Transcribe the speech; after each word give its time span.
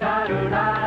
da 0.00 0.26
do 0.26 0.48
da 0.50 0.77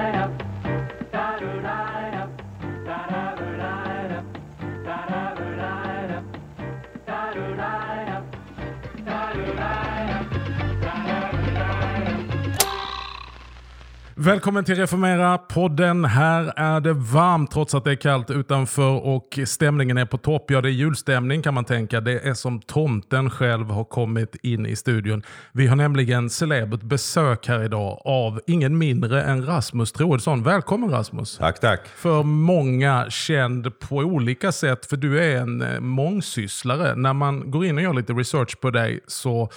Välkommen 14.23 14.63
till 14.63 14.75
Reformera-podden. 14.75 16.05
Här 16.05 16.53
är 16.55 16.79
det 16.79 16.93
varmt 16.93 17.51
trots 17.51 17.75
att 17.75 17.83
det 17.83 17.91
är 17.91 17.95
kallt 17.95 18.29
utanför 18.29 19.05
och 19.05 19.39
stämningen 19.45 19.97
är 19.97 20.05
på 20.05 20.17
topp. 20.17 20.51
Ja, 20.51 20.61
det 20.61 20.69
är 20.69 20.71
julstämning 20.71 21.41
kan 21.41 21.53
man 21.53 21.65
tänka. 21.65 22.01
Det 22.01 22.19
är 22.19 22.33
som 22.33 22.61
tomten 22.61 23.29
själv 23.29 23.65
har 23.65 23.83
kommit 23.83 24.35
in 24.43 24.65
i 24.65 24.75
studion. 24.75 25.23
Vi 25.51 25.67
har 25.67 25.75
nämligen 25.75 26.29
celebert 26.29 26.81
besök 26.81 27.47
här 27.47 27.63
idag 27.63 28.01
av 28.05 28.41
ingen 28.47 28.77
mindre 28.77 29.23
än 29.23 29.45
Rasmus 29.45 29.91
Troedsson. 29.91 30.43
Välkommen 30.43 30.89
Rasmus! 30.89 31.37
Tack, 31.37 31.59
tack. 31.59 31.87
För 31.87 32.23
många 32.23 33.05
känd 33.09 33.79
på 33.79 33.95
olika 33.95 34.51
sätt, 34.51 34.85
för 34.85 34.97
du 34.97 35.23
är 35.23 35.37
en 35.37 35.61
eh, 35.61 35.79
mångsysslare. 35.79 36.95
När 36.95 37.13
man 37.13 37.51
går 37.51 37.65
in 37.65 37.77
och 37.77 37.83
gör 37.83 37.93
lite 37.93 38.13
research 38.13 38.59
på 38.59 38.69
dig 38.69 38.99
så 39.07 39.49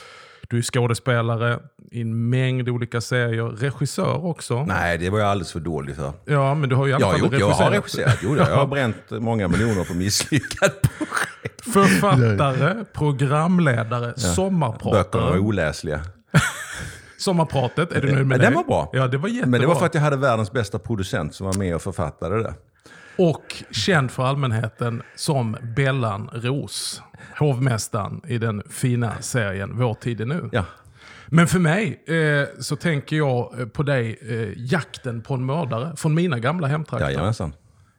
du 0.48 0.58
är 0.58 0.62
skådespelare 0.62 1.58
i 1.90 2.00
en 2.00 2.28
mängd 2.30 2.68
olika 2.68 3.00
serier. 3.00 3.44
Regissör 3.44 4.26
också. 4.26 4.64
Nej, 4.64 4.98
det 4.98 5.10
var 5.10 5.18
jag 5.18 5.28
alldeles 5.28 5.52
för 5.52 5.60
dålig 5.60 5.96
för. 5.96 6.12
Ja, 6.24 6.54
men 6.54 6.68
du 6.68 6.74
har 6.76 6.86
ju 6.86 6.92
i 6.92 6.94
alla 6.94 7.10
fall 7.10 7.20
gjort, 7.20 7.32
jag 7.38 7.48
har 7.50 7.70
regisserat. 7.70 8.12
regisserat. 8.12 8.18
Jo, 8.22 8.36
jag 8.36 8.56
har 8.56 8.66
bränt 8.76 8.96
många 9.10 9.48
miljoner 9.48 9.84
på 9.84 9.94
misslyckade 9.94 10.72
projekt. 10.98 11.72
Författare, 11.72 12.84
programledare, 12.92 14.06
Böckerna 14.06 14.28
var 14.28 14.34
sommarpratare. 14.34 15.38
oläsliga. 15.38 16.00
Sommarpratet, 17.18 17.92
är 17.92 18.00
du 18.00 18.12
nöjd 18.12 18.26
med 18.26 18.40
det? 18.40 18.44
den 18.46 18.54
var 18.54 18.64
bra. 18.64 18.90
Ja, 18.92 19.06
det 19.08 19.18
var 19.18 19.28
jättebra. 19.28 19.50
Men 19.50 19.60
det 19.60 19.66
var 19.66 19.74
för 19.74 19.86
att 19.86 19.94
jag 19.94 20.02
hade 20.02 20.16
världens 20.16 20.52
bästa 20.52 20.78
producent 20.78 21.34
som 21.34 21.46
var 21.46 21.54
med 21.54 21.74
och 21.74 21.82
författade 21.82 22.42
det. 22.42 22.54
Och 23.16 23.64
känd 23.70 24.10
för 24.10 24.22
allmänheten 24.24 25.02
som 25.14 25.56
Bellan 25.76 26.30
Ros. 26.32 27.02
Hovmästaren 27.38 28.20
i 28.28 28.38
den 28.38 28.62
fina 28.70 29.22
serien 29.22 29.76
Vår 29.76 29.94
tid 29.94 30.20
är 30.20 30.26
nu. 30.26 30.48
Ja. 30.52 30.64
Men 31.26 31.46
för 31.46 31.58
mig 31.58 32.04
eh, 32.06 32.48
så 32.60 32.76
tänker 32.76 33.16
jag 33.16 33.60
eh, 33.60 33.66
på 33.66 33.82
dig, 33.82 34.18
eh, 34.22 34.52
jakten 34.56 35.22
på 35.22 35.34
en 35.34 35.46
mördare 35.46 35.96
från 35.96 36.14
mina 36.14 36.38
gamla 36.38 36.66
hemtrakter. 36.66 37.10
Jajamensan. 37.10 37.52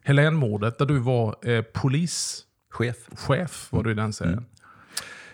Helénmordet 0.04 0.78
där 0.78 0.86
du 0.86 0.98
var 0.98 1.48
eh, 1.50 1.62
polischef 1.62 2.96
Chef. 3.16 3.68
var 3.70 3.82
du 3.82 3.90
i 3.90 3.94
den 3.94 4.12
serien. 4.12 4.44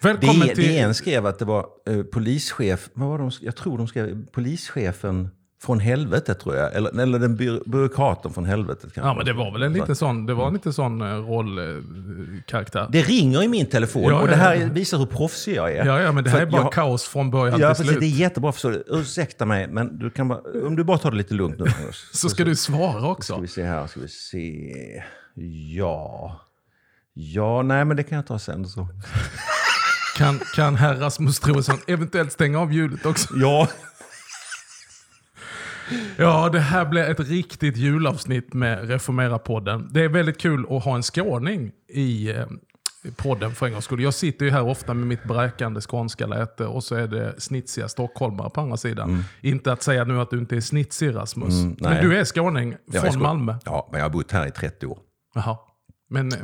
Välkommen 0.00 0.36
Mm. 0.36 0.48
Det, 0.48 0.54
till... 0.54 0.68
DN 0.68 0.94
skrev 0.94 1.26
att 1.26 1.38
det 1.38 1.44
var 1.44 1.66
eh, 1.86 2.02
polischef, 2.02 2.90
vad 2.94 3.08
var 3.08 3.18
de, 3.18 3.30
jag 3.40 3.56
tror 3.56 3.78
de 3.78 3.88
skrev 3.88 4.26
polischefen 4.26 5.30
från 5.62 5.80
helvetet 5.80 6.40
tror 6.40 6.56
jag. 6.56 6.74
Eller, 6.74 7.00
eller 7.02 7.18
den 7.18 7.36
by, 7.36 7.60
byråkraten 7.66 8.32
från 8.32 8.44
helvetet. 8.44 8.82
kanske. 8.82 9.00
Ja 9.00 9.14
men 9.14 9.26
det 9.26 9.32
var 9.32 9.52
väl 9.52 9.62
en 9.62 9.72
liten 9.72 9.96
sån, 9.96 10.26
det 10.26 10.34
var 10.34 10.46
en 10.46 10.52
liten 10.54 10.72
sån 10.72 11.00
eh, 11.02 11.06
rollkaraktär. 11.06 12.88
Det 12.92 13.02
ringer 13.02 13.42
i 13.42 13.48
min 13.48 13.66
telefon 13.66 14.02
Ja, 14.02 14.20
och 14.20 14.28
det 14.28 14.36
här 14.36 14.54
ja. 14.54 14.66
visar 14.72 14.98
hur 14.98 15.06
proffsig 15.06 15.54
jag 15.56 15.72
är. 15.72 15.84
Ja, 15.86 16.00
ja 16.00 16.12
men 16.12 16.24
det 16.24 16.30
För 16.30 16.38
här 16.38 16.46
är 16.46 16.50
bara 16.50 16.62
jag- 16.62 16.72
kaos 16.72 17.04
från 17.04 17.30
början 17.30 17.60
Ja, 17.60 17.74
till 17.74 17.84
precis. 17.84 17.86
slut. 17.86 18.00
Det 18.00 18.06
är 18.06 18.20
jättebra. 18.20 18.52
Förstår 18.52 18.70
du. 18.70 18.84
Ursäkta 18.88 19.44
mig, 19.46 19.68
men 19.68 19.98
du 19.98 20.10
kan 20.10 20.28
bara, 20.28 20.40
om 20.66 20.76
du 20.76 20.84
bara 20.84 20.98
tar 20.98 21.10
det 21.10 21.16
lite 21.16 21.34
lugnt 21.34 21.58
nu. 21.58 21.66
Så 22.12 22.28
ska 22.28 22.44
du 22.44 22.56
svara 22.56 22.98
Ska 23.00 23.08
också. 23.10 23.40
vi 23.40 23.48
se 23.48 23.64
här, 23.64 23.86
ska 23.86 24.00
vi 24.00 24.08
se. 24.08 24.72
Ja. 25.76 26.40
Ja, 27.14 27.62
nej 27.62 27.84
men 27.84 27.96
det 27.96 28.02
kan 28.02 28.16
jag 28.16 28.26
ta 28.26 28.38
sen. 28.38 28.68
Så. 28.68 28.88
Kan, 30.18 30.40
kan 30.56 30.74
herr 30.76 30.94
Rasmus 30.94 31.40
Troedsson 31.40 31.78
eventuellt 31.86 32.32
stänga 32.32 32.58
av 32.60 32.72
ljudet 32.72 33.06
också? 33.06 33.28
Ja. 33.36 33.68
Ja, 36.18 36.48
det 36.48 36.60
här 36.60 36.84
blir 36.84 37.02
ett 37.02 37.20
riktigt 37.20 37.76
julavsnitt 37.76 38.54
med 38.54 38.90
Reformera-podden. 38.90 39.88
Det 39.90 40.04
är 40.04 40.08
väldigt 40.08 40.40
kul 40.40 40.66
att 40.70 40.84
ha 40.84 40.94
en 40.96 41.02
skåning 41.02 41.72
i 41.88 42.30
eh, 42.30 42.44
podden 43.16 43.54
för 43.54 43.66
en 43.66 43.72
gångs 43.72 43.84
skull. 43.84 44.02
Jag 44.02 44.14
sitter 44.14 44.44
ju 44.46 44.50
här 44.52 44.62
ofta 44.62 44.94
med 44.94 45.06
mitt 45.06 45.24
bräkande 45.24 45.80
skånska 45.80 46.26
läte 46.26 46.66
och 46.66 46.84
så 46.84 46.94
är 46.94 47.06
det 47.06 47.40
snitsiga 47.40 47.88
stockholmare 47.88 48.50
på 48.50 48.60
andra 48.60 48.76
sidan. 48.76 49.24
Inte 49.40 49.72
att 49.72 49.82
säga 49.82 50.04
nu 50.04 50.20
att 50.20 50.30
du 50.30 50.38
inte 50.38 50.56
är 50.56 50.60
snitsig 50.60 51.14
Rasmus. 51.14 51.54
Mm. 51.62 51.76
Men 51.80 52.04
du 52.04 52.16
är 52.18 52.24
skåning 52.24 52.76
Jag 52.86 52.94
är 52.96 53.00
från 53.00 53.12
skå- 53.12 53.22
Malmö. 53.22 53.54
Ja, 53.64 53.88
men 53.92 53.98
jag 54.00 54.04
har 54.04 54.10
bott 54.10 54.32
här 54.32 54.46
i 54.46 54.50
30 54.50 54.86
år. 54.86 54.98
Jaha. 55.34 55.56
Men, 56.12 56.32
eh, 56.32 56.38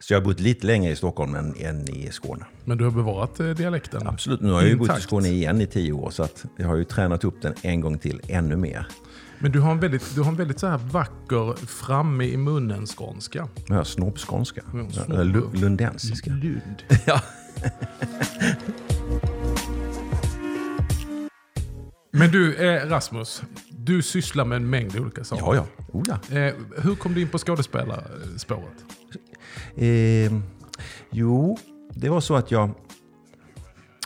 Så 0.00 0.12
jag 0.12 0.20
har 0.20 0.24
bott 0.24 0.40
lite 0.40 0.66
längre 0.66 0.92
i 0.92 0.96
Stockholm 0.96 1.34
än, 1.34 1.54
än 1.60 1.88
i 1.88 2.08
Skåne. 2.12 2.44
men 2.64 2.78
du 2.78 2.84
har 2.84 2.90
bevarat 2.90 3.40
eh, 3.40 3.50
dialekten? 3.50 4.06
Absolut, 4.06 4.40
nu 4.40 4.50
har 4.52 4.60
jag 4.60 4.70
ju 4.70 4.76
bott 4.76 4.98
i. 4.98 5.00
Skåne 5.02 5.28
igen 5.28 5.60
i 5.60 5.66
10 5.66 5.92
år. 5.92 6.10
Så 6.10 6.22
att 6.22 6.44
jag 6.56 6.66
har 6.68 6.76
ju 6.76 6.84
tränat 6.84 7.24
upp 7.24 7.42
den 7.42 7.54
en 7.62 7.80
gång 7.80 7.98
till, 7.98 8.20
ännu 8.28 8.56
mer. 8.56 8.86
Men 9.38 9.52
du 9.52 9.60
har 9.60 9.72
en 9.72 9.80
väldigt, 9.80 10.14
du 10.14 10.20
har 10.20 10.30
en 10.30 10.36
väldigt 10.36 10.58
så 10.58 10.66
här 10.66 10.78
vacker 10.78 11.66
framme 11.66 12.24
i 12.24 12.36
munnen 12.36 12.86
skånska. 12.86 13.48
Jag 13.68 13.76
har 13.76 13.84
snobbskånska. 13.84 14.62
Ja, 14.74 15.04
snobb. 15.04 15.54
Lundensiska. 15.54 16.30
Lund. 16.30 16.82
Ja. 17.06 17.20
Men 22.12 22.30
du, 22.30 22.54
eh, 22.54 22.88
Rasmus. 22.88 23.42
Du 23.86 24.02
sysslar 24.02 24.44
med 24.44 24.56
en 24.56 24.70
mängd 24.70 24.96
olika 24.96 25.24
saker. 25.24 25.44
Ja, 25.44 25.54
ja. 25.54 25.84
Oh, 25.92 26.02
ja. 26.06 26.38
Eh, 26.38 26.54
hur 26.82 26.94
kom 26.94 27.14
du 27.14 27.20
in 27.20 27.28
på 27.28 27.38
skådespelarspåret? 27.38 28.84
Eh, 29.76 30.32
jo, 31.10 31.58
det 31.94 32.08
var 32.08 32.20
så 32.20 32.34
att 32.34 32.50
jag 32.50 32.70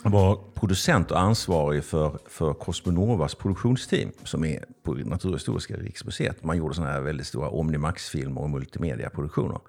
var 0.03 0.39
producent 0.53 1.11
och 1.11 1.19
ansvarig 1.19 1.83
för, 1.83 2.19
för 2.27 2.53
Cosmonovas 2.53 3.35
produktionsteam 3.35 4.11
som 4.23 4.45
är 4.45 4.65
på 4.83 4.93
Naturhistoriska 4.93 5.75
riksmuseet. 5.77 6.43
Man 6.43 6.57
gjorde 6.57 6.75
sådana 6.75 6.91
här 6.91 7.01
väldigt 7.01 7.27
stora 7.27 7.49
Omnimax-filmer 7.49 8.41
och 8.41 8.49
multimediaproduktioner. 8.49 9.59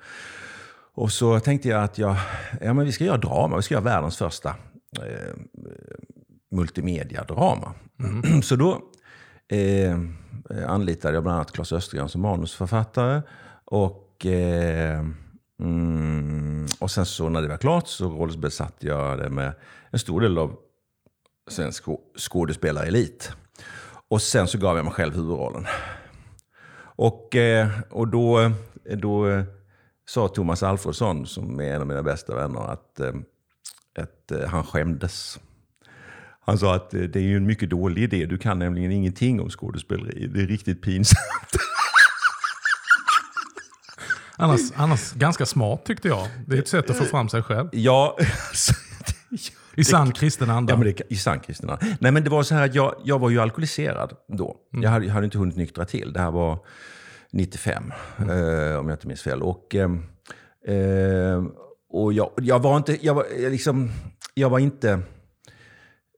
Och 0.94 1.12
så 1.12 1.41
tänkte 1.41 1.69
jag 1.69 1.84
att 1.84 1.98
jag, 1.98 2.16
ja, 2.60 2.75
men 2.75 2.87
vi 2.87 2.92
ska 2.92 3.04
göra 3.04 3.19
drama, 3.19 3.56
vi 3.56 3.62
ska 3.62 3.75
göra 3.75 3.84
världens 3.84 4.16
första 4.16 4.48
eh, 4.98 5.34
multimediadrama. 6.50 7.75
Så 8.42 8.56
då 8.56 8.89
eh, 9.50 9.90
eh 10.50 10.70
anlitade 10.70 11.14
jag 11.14 11.22
bland 11.22 11.36
annat 11.36 11.52
Claes 11.52 11.72
Östergran 11.72 12.08
som 12.08 12.20
manusförfattare. 12.20 13.22
Och, 13.64 14.26
eh, 14.26 15.04
mm, 15.60 16.66
och 16.78 16.90
sen 16.90 17.06
så 17.06 17.28
när 17.28 17.42
det 17.42 17.48
var 17.48 17.56
klart 17.56 17.88
så 17.88 18.08
rollbesatte 18.08 18.86
jag 18.86 19.18
det 19.18 19.30
med 19.30 19.52
en 19.90 19.98
stor 19.98 20.20
del 20.20 20.38
av 20.38 20.56
svensk 21.50 21.84
skådespelarelit. 22.18 23.32
Och 24.08 24.22
sen 24.22 24.48
så 24.48 24.58
gav 24.58 24.76
jag 24.76 24.84
mig 24.84 24.94
själv 24.94 25.14
huvudrollen. 25.14 25.66
Och, 26.80 27.36
eh, 27.36 27.68
och 27.90 28.08
då, 28.08 28.40
eh, 28.40 28.50
då 28.96 29.28
eh, 29.28 29.44
sa 30.08 30.28
Thomas 30.28 30.62
Alfredsson, 30.62 31.26
som 31.26 31.60
är 31.60 31.74
en 31.74 31.80
av 31.80 31.86
mina 31.86 32.02
bästa 32.02 32.34
vänner, 32.34 32.60
att, 32.60 33.00
att 33.98 34.48
han 34.48 34.64
skämdes. 34.64 35.38
Han 36.40 36.58
sa 36.58 36.74
att 36.74 36.94
eh, 36.94 37.00
det 37.00 37.18
är 37.18 37.22
ju 37.22 37.36
en 37.36 37.46
mycket 37.46 37.70
dålig 37.70 38.02
idé. 38.02 38.26
Du 38.26 38.38
kan 38.38 38.58
nämligen 38.58 38.92
ingenting 38.92 39.40
om 39.40 39.50
skådespeleri. 39.50 40.26
Det 40.26 40.42
är 40.42 40.46
riktigt 40.46 40.82
pinsamt. 40.82 41.20
Annars, 44.36 44.60
annars 44.74 45.12
ganska 45.12 45.46
smart 45.46 45.84
tyckte 45.84 46.08
jag. 46.08 46.28
Det 46.46 46.56
är 46.56 46.58
ett 46.58 46.68
sätt 46.68 46.90
att 46.90 46.96
få 46.96 47.04
fram 47.04 47.28
sig 47.28 47.42
själv. 47.42 47.68
Ja, 47.72 48.16
alltså, 48.48 48.72
I 49.74 49.84
sann 49.84 50.12
kristen 50.12 50.50
anda. 50.50 50.72
Ja, 50.72 50.76
men 50.76 50.86
det, 50.86 51.02
I 51.08 51.16
sann 51.16 51.40
kristina. 51.40 51.78
Nej, 52.00 52.12
men 52.12 52.24
det 52.24 52.30
var 52.30 52.42
så 52.42 52.54
här 52.54 52.64
att 52.64 52.74
jag, 52.74 52.94
jag 53.04 53.18
var 53.18 53.30
ju 53.30 53.40
alkoholiserad 53.40 54.16
då. 54.28 54.56
Jag, 54.70 54.90
hade, 54.90 55.06
jag 55.06 55.12
hade 55.12 55.24
inte 55.24 55.38
hunnit 55.38 55.56
nyktra 55.56 55.84
till. 55.84 56.12
Det 56.12 56.20
här 56.20 56.30
var 56.30 56.58
95, 57.32 57.92
eh, 58.18 58.24
om 58.78 58.88
jag 58.88 58.90
inte 58.90 59.06
minns 59.06 59.22
fel. 59.22 59.42
Och, 59.42 59.74
ehm, 59.74 60.02
eh, 60.66 61.44
och 61.90 62.12
jag, 62.12 62.30
jag 62.36 62.58
var 62.62 62.76
inte... 62.76 63.06
Jag 63.06 63.14
var, 63.14 63.26
jag 63.38 63.52
liksom, 63.52 63.90
jag 64.34 64.50
var 64.50 64.58
inte... 64.58 65.00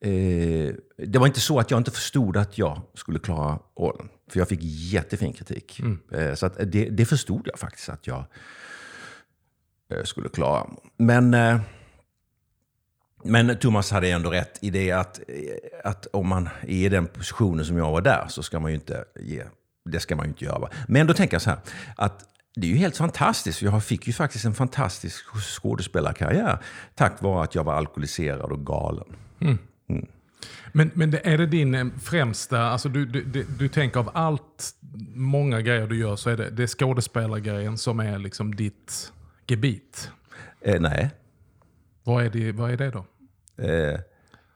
Eh, 0.05 0.75
det 0.97 1.19
var 1.19 1.27
inte 1.27 1.41
så 1.41 1.59
att 1.59 1.71
jag 1.71 1.81
inte 1.81 1.91
förstod 1.91 2.37
att 2.37 2.59
jag 2.59 2.81
skulle 2.95 3.19
klara 3.19 3.59
rollen. 3.79 4.09
För 4.31 4.39
jag 4.39 4.49
fick 4.49 4.61
jättefin 4.63 5.33
kritik. 5.33 5.81
Eh, 6.13 6.35
så 6.35 6.49
det, 6.49 6.85
det 6.85 7.07
förstod 7.07 7.49
jag 7.51 7.59
faktiskt 7.59 7.89
att 7.89 8.07
jag 8.07 8.25
eh, 9.95 10.05
skulle 10.05 10.29
klara. 10.29 10.67
Men... 10.97 11.35
Eh, 11.35 11.61
men 13.25 13.59
Thomas 13.59 13.91
hade 13.91 14.11
ändå 14.11 14.31
rätt 14.31 14.59
i 14.61 14.71
det 14.71 14.93
att, 14.93 15.21
att 15.85 16.07
om 16.07 16.29
man 16.29 16.49
är 16.63 16.69
i 16.69 16.89
den 16.89 17.07
positionen 17.07 17.65
som 17.65 17.77
jag 17.77 17.91
var 17.91 18.01
där 18.01 18.27
så 18.29 18.43
ska 18.43 18.61
man 18.61 18.71
ju 18.71 18.75
inte 18.75 19.05
ge, 19.21 19.45
det 19.85 20.01
ska 20.01 20.17
man 20.17 20.27
ju 20.27 20.29
inte 20.29 20.45
göra. 20.45 20.69
Men 20.89 21.07
då 21.07 21.15
tänker 21.15 21.35
jag 21.35 21.43
så 21.43 21.51
här, 21.51 21.59
att 21.97 22.25
det 22.55 22.67
är 22.67 22.71
ju 22.71 22.77
helt 22.77 22.97
fantastiskt. 22.97 23.63
Jag 23.63 23.85
fick 23.85 24.07
ju 24.07 24.13
faktiskt 24.13 24.45
en 24.45 24.55
fantastisk 24.55 25.25
skådespelarkarriär 25.61 26.59
tack 26.95 27.23
vare 27.23 27.45
att 27.45 27.55
jag 27.55 27.65
var 27.65 27.75
alkoholiserad 27.75 28.53
och 28.53 28.67
galen. 28.67 29.17
Men, 30.73 30.91
men 30.95 31.11
det, 31.11 31.27
är 31.27 31.39
det 31.39 31.47
din 31.47 31.75
eh, 31.75 31.87
främsta, 32.03 32.61
alltså 32.63 32.89
du, 32.89 33.07
du, 33.07 33.25
du, 33.25 33.43
du 33.59 33.69
tänker 33.69 34.01
av 34.01 34.11
allt, 34.15 34.71
många 35.15 35.61
grejer 35.61 35.87
du 35.87 35.99
gör 35.99 36.17
så 36.17 36.31
är 36.31 36.37
det, 36.37 36.51
det 36.51 36.63
är 36.63 36.67
skådespelargrejen 36.67 37.79
som 37.79 38.01
är 38.01 38.19
liksom 38.19 38.55
ditt 38.55 39.13
gebit. 39.47 40.11
Eh, 40.61 40.81
nej. 40.81 41.11
Vad 42.05 42.25
är 42.25 42.31
det, 42.31 42.53
vad 42.53 42.71
är 42.71 42.77
det 42.77 42.91
då? 42.91 43.07
Eh, 43.65 44.01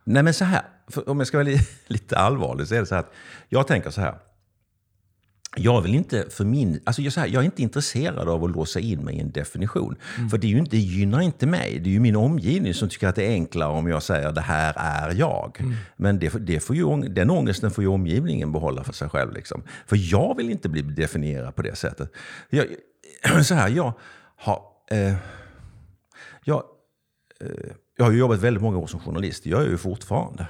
nej 0.04 0.22
men 0.22 0.34
så 0.34 0.44
här, 0.44 0.62
om 1.06 1.18
jag 1.18 1.26
ska 1.26 1.36
vara 1.36 1.48
li- 1.48 1.68
lite 1.86 2.16
allvarlig 2.18 2.66
så 2.66 2.74
är 2.74 2.80
det 2.80 2.86
så 2.86 2.94
här 2.94 3.02
att 3.02 3.12
jag 3.48 3.66
tänker 3.66 3.90
så 3.90 4.00
här. 4.00 4.14
Jag 5.58 5.80
vill 5.80 5.94
inte 5.94 6.26
för 6.30 6.44
min... 6.44 6.80
Alltså 6.84 7.02
jag, 7.02 7.12
här, 7.12 7.26
jag 7.26 7.40
är 7.40 7.44
inte 7.44 7.62
intresserad 7.62 8.28
av 8.28 8.44
att 8.44 8.50
låsa 8.50 8.80
in 8.80 9.04
mig 9.04 9.16
i 9.16 9.20
en 9.20 9.30
definition. 9.30 9.96
För 10.30 10.38
det, 10.38 10.46
är 10.46 10.48
ju 10.48 10.58
inte, 10.58 10.70
det 10.70 10.82
gynnar 10.82 11.20
inte 11.20 11.46
mig. 11.46 11.78
Det 11.78 11.90
är 11.90 11.92
ju 11.92 12.00
min 12.00 12.16
omgivning 12.16 12.74
som 12.74 12.88
tycker 12.88 13.08
att 13.08 13.14
det 13.14 13.26
är 13.26 13.30
enklare 13.30 13.72
om 13.72 13.88
jag 13.88 14.02
säger 14.02 14.32
det 14.32 14.40
här 14.40 14.74
är 14.76 15.14
jag. 15.14 15.58
Men 15.96 16.18
det, 16.18 16.28
det 16.28 16.60
får 16.60 16.76
ju, 16.76 17.00
den 17.00 17.30
ångesten 17.30 17.70
får 17.70 17.84
ju 17.84 17.88
omgivningen 17.88 18.52
behålla 18.52 18.84
för 18.84 18.92
sig 18.92 19.08
själv. 19.08 19.32
Liksom. 19.32 19.62
För 19.86 20.12
jag 20.12 20.36
vill 20.36 20.50
inte 20.50 20.68
bli 20.68 20.82
definierad 20.82 21.54
på 21.54 21.62
det 21.62 21.76
sättet. 21.76 22.12
Jag, 22.50 22.66
så 23.44 23.54
här, 23.54 23.68
jag 23.68 23.92
har... 24.36 24.62
Eh, 24.90 25.14
jag, 26.44 26.62
eh, 27.40 27.70
jag 27.96 28.04
har 28.04 28.12
ju 28.12 28.18
jobbat 28.18 28.40
väldigt 28.40 28.62
många 28.62 28.78
år 28.78 28.86
som 28.86 29.00
journalist. 29.00 29.44
Det 29.44 29.50
gör 29.50 29.60
jag 29.60 29.70
ju 29.70 29.78
fortfarande. 29.78 30.46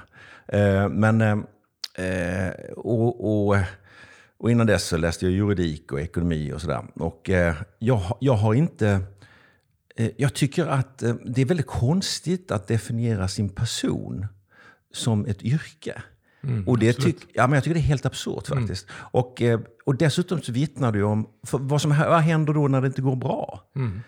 Eh, 0.47 0.89
men... 0.89 1.21
Eh, 1.21 1.37
eh 1.97 2.53
och, 2.75 3.47
och 3.49 3.57
och 4.39 4.51
innan 4.51 4.67
dess 4.67 4.87
så 4.87 4.97
läste 4.97 5.25
jag 5.25 5.33
juridik 5.33 5.91
och 5.91 6.01
ekonomi 6.01 6.53
och 6.53 6.61
sådär. 6.61 6.83
Och 6.93 7.29
eh, 7.29 7.55
jag, 7.79 8.17
jag 8.19 8.33
har 8.33 8.53
inte... 8.53 9.01
Eh, 9.95 10.11
jag 10.17 10.33
tycker 10.33 10.65
att 10.65 11.03
eh, 11.03 11.15
det 11.25 11.41
är 11.41 11.45
väldigt 11.45 11.67
konstigt 11.67 12.51
att 12.51 12.67
definiera 12.67 13.27
sin 13.27 13.49
person 13.49 14.25
som 14.93 15.25
ett 15.25 15.41
yrke. 15.41 16.01
Mm, 16.43 16.67
och 16.67 16.79
det 16.79 16.93
tyck, 16.93 17.17
ja, 17.33 17.47
men 17.47 17.53
jag 17.53 17.63
tycker 17.63 17.73
det 17.73 17.79
är 17.79 17.81
helt 17.81 18.05
absurt 18.05 18.51
mm. 18.51 18.63
faktiskt. 18.63 18.87
Mm. 18.89 18.99
Och, 19.01 19.41
eh, 19.41 19.59
och 19.85 19.95
dessutom 19.95 20.41
så 20.41 20.51
vittnar 20.51 20.91
det 20.91 21.03
om 21.03 21.27
vad 21.51 21.81
som 21.81 21.89
vad 21.89 22.19
händer 22.19 22.53
då 22.53 22.67
när 22.67 22.81
det 22.81 22.87
inte 22.87 23.01
går 23.01 23.15
bra. 23.15 23.61
Mm. 23.75 24.01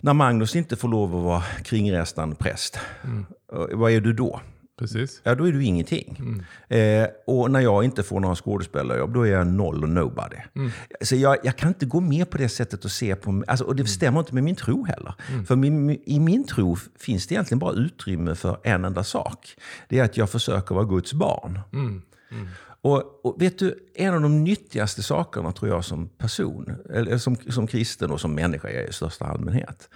När 0.00 0.12
Magnus 0.14 0.56
inte 0.56 0.76
får 0.76 0.88
lov 0.88 1.16
att 1.16 1.24
vara 1.24 1.42
kringresande 1.64 2.36
präst, 2.36 2.78
mm. 3.04 3.26
vad 3.72 3.92
är 3.92 4.00
du 4.00 4.12
då? 4.12 4.40
Precis. 4.82 5.20
Ja, 5.24 5.34
då 5.34 5.44
är 5.44 5.52
du 5.52 5.64
ingenting. 5.64 6.16
Mm. 6.18 7.02
Eh, 7.04 7.08
och 7.26 7.50
när 7.50 7.60
jag 7.60 7.84
inte 7.84 8.02
får 8.02 8.20
några 8.20 8.34
skådespelarjobb, 8.34 9.14
då 9.14 9.26
är 9.26 9.30
jag 9.30 9.46
noll 9.46 9.82
och 9.82 9.88
nobody. 9.88 10.36
Mm. 10.54 10.70
Så 11.00 11.16
jag, 11.16 11.36
jag, 11.42 11.56
kan 11.56 11.68
inte 11.68 11.86
gå 11.86 12.00
med 12.00 12.30
på 12.30 12.38
det 12.38 12.48
sättet 12.48 12.84
att 12.84 12.92
se 12.92 13.16
på 13.16 13.44
alltså, 13.46 13.64
Och 13.64 13.76
det 13.76 13.86
stämmer 13.86 14.20
inte 14.20 14.34
med 14.34 14.44
min 14.44 14.56
tro 14.56 14.84
heller. 14.84 15.14
Mm. 15.30 15.46
För 15.46 15.56
min, 15.56 15.90
i 16.04 16.20
min 16.20 16.46
tro 16.46 16.76
finns 16.98 17.26
det 17.26 17.34
egentligen 17.34 17.58
bara 17.58 17.72
utrymme 17.72 18.34
för 18.34 18.58
en 18.62 18.84
enda 18.84 19.04
sak. 19.04 19.56
Det 19.88 19.98
är 19.98 20.04
att 20.04 20.16
jag 20.16 20.30
försöker 20.30 20.74
vara 20.74 20.84
Guds 20.84 21.12
barn. 21.12 21.60
Mm. 21.72 22.02
Mm. 22.30 22.48
Och, 22.82 23.24
och, 23.26 23.42
vet 23.42 23.58
du, 23.58 23.78
en 23.94 24.14
av 24.14 24.20
de 24.20 24.44
nyttigaste 24.44 25.02
sakerna 25.02 25.52
tror 25.52 25.70
jag 25.70 25.84
som 25.84 26.08
person, 26.08 26.74
eller 26.90 27.18
som, 27.18 27.36
som 27.36 27.66
kristen 27.66 28.10
och 28.10 28.20
som 28.20 28.34
människa 28.34 28.68
i 28.68 28.92
största 28.92 29.24
allmänhet, 29.24 29.88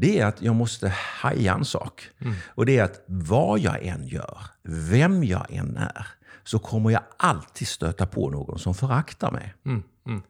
det 0.00 0.18
är 0.18 0.26
att 0.26 0.42
jag 0.42 0.54
måste 0.54 0.88
haja 0.88 1.54
en 1.54 1.64
sak. 1.64 2.08
Mm. 2.18 2.34
Och 2.46 2.66
det 2.66 2.78
är 2.78 2.84
att 2.84 3.04
vad 3.06 3.60
jag 3.60 3.86
än 3.86 4.06
gör, 4.06 4.38
vem 4.62 5.24
jag 5.24 5.46
än 5.50 5.76
är, 5.76 6.06
så 6.44 6.58
kommer 6.58 6.90
jag 6.90 7.02
alltid 7.16 7.68
stöta 7.68 8.06
på 8.06 8.30
någon 8.30 8.58
som 8.58 8.74
föraktar 8.74 9.30
mig. 9.30 9.54
Mm. 9.66 9.82
Mm. 10.06 10.22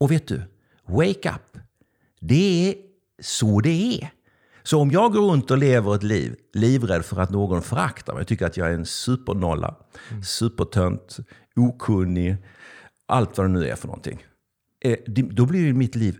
Och 0.00 0.10
vet 0.10 0.28
du, 0.28 0.42
wake 0.86 1.30
up. 1.30 1.62
Det 2.20 2.68
är 2.68 2.74
så 3.22 3.60
det 3.60 4.00
är. 4.02 4.10
Så 4.62 4.80
om 4.80 4.90
jag 4.90 5.12
går 5.12 5.30
runt 5.30 5.50
och 5.50 5.58
lever 5.58 5.94
ett 5.94 6.02
liv 6.02 6.36
livrädd 6.52 7.04
för 7.04 7.20
att 7.20 7.30
någon 7.30 7.62
föraktar 7.62 8.14
mig, 8.14 8.24
tycker 8.24 8.46
att 8.46 8.56
jag 8.56 8.68
är 8.68 8.74
en 8.74 8.86
supernolla, 8.86 9.74
mm. 10.10 10.22
supertönt, 10.22 11.16
okunnig, 11.56 12.36
allt 13.06 13.38
vad 13.38 13.46
det 13.46 13.52
nu 13.52 13.68
är 13.68 13.76
för 13.76 13.86
någonting. 13.86 14.26
Eh, 14.88 14.96
då 15.06 15.46
blir 15.46 15.60
ju 15.60 15.74
mitt 15.74 15.94
liv 15.94 16.18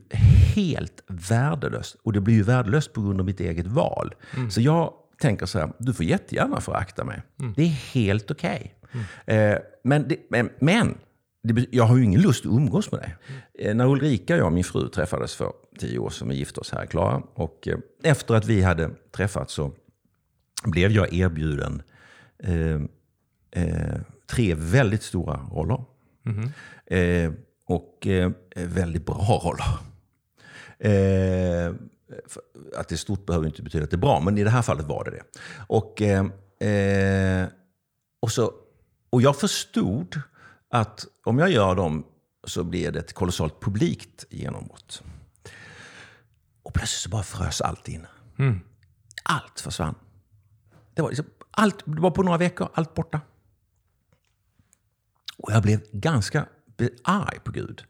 helt 0.55 1.05
värdelöst. 1.07 1.97
Och 2.03 2.13
det 2.13 2.21
blir 2.21 2.35
ju 2.35 2.43
värdelöst 2.43 2.93
på 2.93 3.03
grund 3.03 3.21
av 3.21 3.27
mitt 3.27 3.41
eget 3.41 3.67
val. 3.67 4.15
Mm. 4.37 4.51
Så 4.51 4.61
jag 4.61 4.93
tänker 5.21 5.47
så 5.47 5.59
här, 5.59 5.73
du 5.79 5.93
får 5.93 6.05
jättegärna 6.05 6.61
förakta 6.61 7.05
mig. 7.05 7.23
Mm. 7.41 7.55
Det 7.57 7.63
är 7.63 7.95
helt 7.95 8.31
okej. 8.31 8.75
Okay. 8.83 9.03
Mm. 9.27 9.53
Eh, 9.53 9.59
men, 9.85 10.13
men, 10.29 10.51
men 10.61 10.99
det, 11.43 11.67
jag 11.71 11.85
har 11.85 11.97
ju 11.97 12.05
ingen 12.05 12.21
lust 12.21 12.47
att 12.47 12.53
umgås 12.53 12.93
med 12.93 13.01
dig. 13.01 13.17
Eh, 13.59 13.75
när 13.75 13.89
Ulrika 13.89 14.35
och 14.35 14.41
jag, 14.41 14.53
min 14.53 14.65
fru, 14.65 14.89
träffades 14.89 15.35
för 15.35 15.53
tio 15.79 15.99
år 15.99 16.11
sedan, 16.11 16.29
vi 16.29 16.35
gifte 16.35 16.61
oss 16.61 16.73
här 16.73 16.85
i 16.85 16.87
Klara. 16.87 17.23
Och 17.35 17.69
eh, 17.69 17.79
efter 18.03 18.35
att 18.35 18.47
vi 18.47 18.63
hade 18.63 18.91
träffats 19.17 19.55
så 19.55 19.73
blev 20.65 20.91
jag 20.91 21.15
erbjuden 21.15 21.83
eh, 22.43 22.83
eh, 23.63 24.01
tre 24.31 24.55
väldigt 24.55 25.03
stora 25.03 25.37
roller. 25.37 25.85
Mm. 26.27 26.51
Och 27.69 28.07
väldigt 28.55 29.07
bra 29.07 29.41
roller. 29.45 29.79
Eh, 30.79 31.75
att 32.77 32.89
det 32.89 32.95
är 32.95 32.97
stort 32.97 33.27
behöver 33.27 33.47
inte 33.47 33.63
betyda 33.63 33.85
att 33.85 33.91
det 33.91 33.97
är 33.97 33.99
bra, 33.99 34.21
men 34.21 34.39
i 34.39 34.45
det 34.45 34.51
här 34.51 34.63
fallet 34.63 34.87
var 34.87 35.05
det 35.05 35.11
det. 35.11 35.23
Och, 35.67 36.03
eh, 36.03 36.25
eh, 36.69 37.49
och, 38.21 38.33
så, 38.33 38.53
och 39.11 39.23
jag 39.23 39.41
förstod 39.41 40.21
att 40.71 41.07
om 41.25 41.39
jag 41.39 41.51
gör 41.51 41.75
dem 41.75 42.07
så 42.45 42.65
blir 42.65 42.93
det 42.93 42.99
ett 42.99 43.13
kolossalt 43.13 43.61
publikt 43.61 44.25
genombrott. 44.31 45.03
Och 46.63 46.75
plötsligt 46.75 47.01
så 47.01 47.09
bara 47.09 47.23
frös 47.23 47.61
allt 47.61 47.89
in. 47.89 48.07
Mm. 48.39 48.61
Allt 49.25 49.61
försvann. 49.61 49.95
Det 50.95 51.03
var, 51.03 51.09
liksom, 51.09 51.27
allt, 51.51 51.83
det 51.85 52.01
var 52.01 52.11
på 52.11 52.23
några 52.23 52.39
veckor, 52.39 52.69
allt 52.75 52.95
borta. 52.95 53.21
Och 55.37 55.53
jag 55.53 55.63
blev 55.63 55.81
ganska 55.93 56.47
arg 57.05 57.39
på 57.45 57.53
Gud 57.53 57.85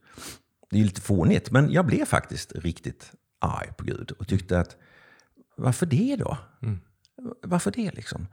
det 0.70 0.80
är 0.80 0.84
lite 0.84 1.00
fånigt, 1.00 1.50
men 1.50 1.72
jag 1.72 1.86
blev 1.86 2.04
faktiskt 2.04 2.52
riktigt 2.52 3.12
arg 3.38 3.72
på 3.76 3.84
Gud 3.84 4.10
och 4.10 4.28
tyckte 4.28 4.60
att 4.60 4.76
varför 5.56 5.86
det 5.86 6.16
då? 6.16 6.38
Mm. 6.62 6.78
Varför 7.42 7.70
det 7.70 7.90
liksom? 7.94 8.26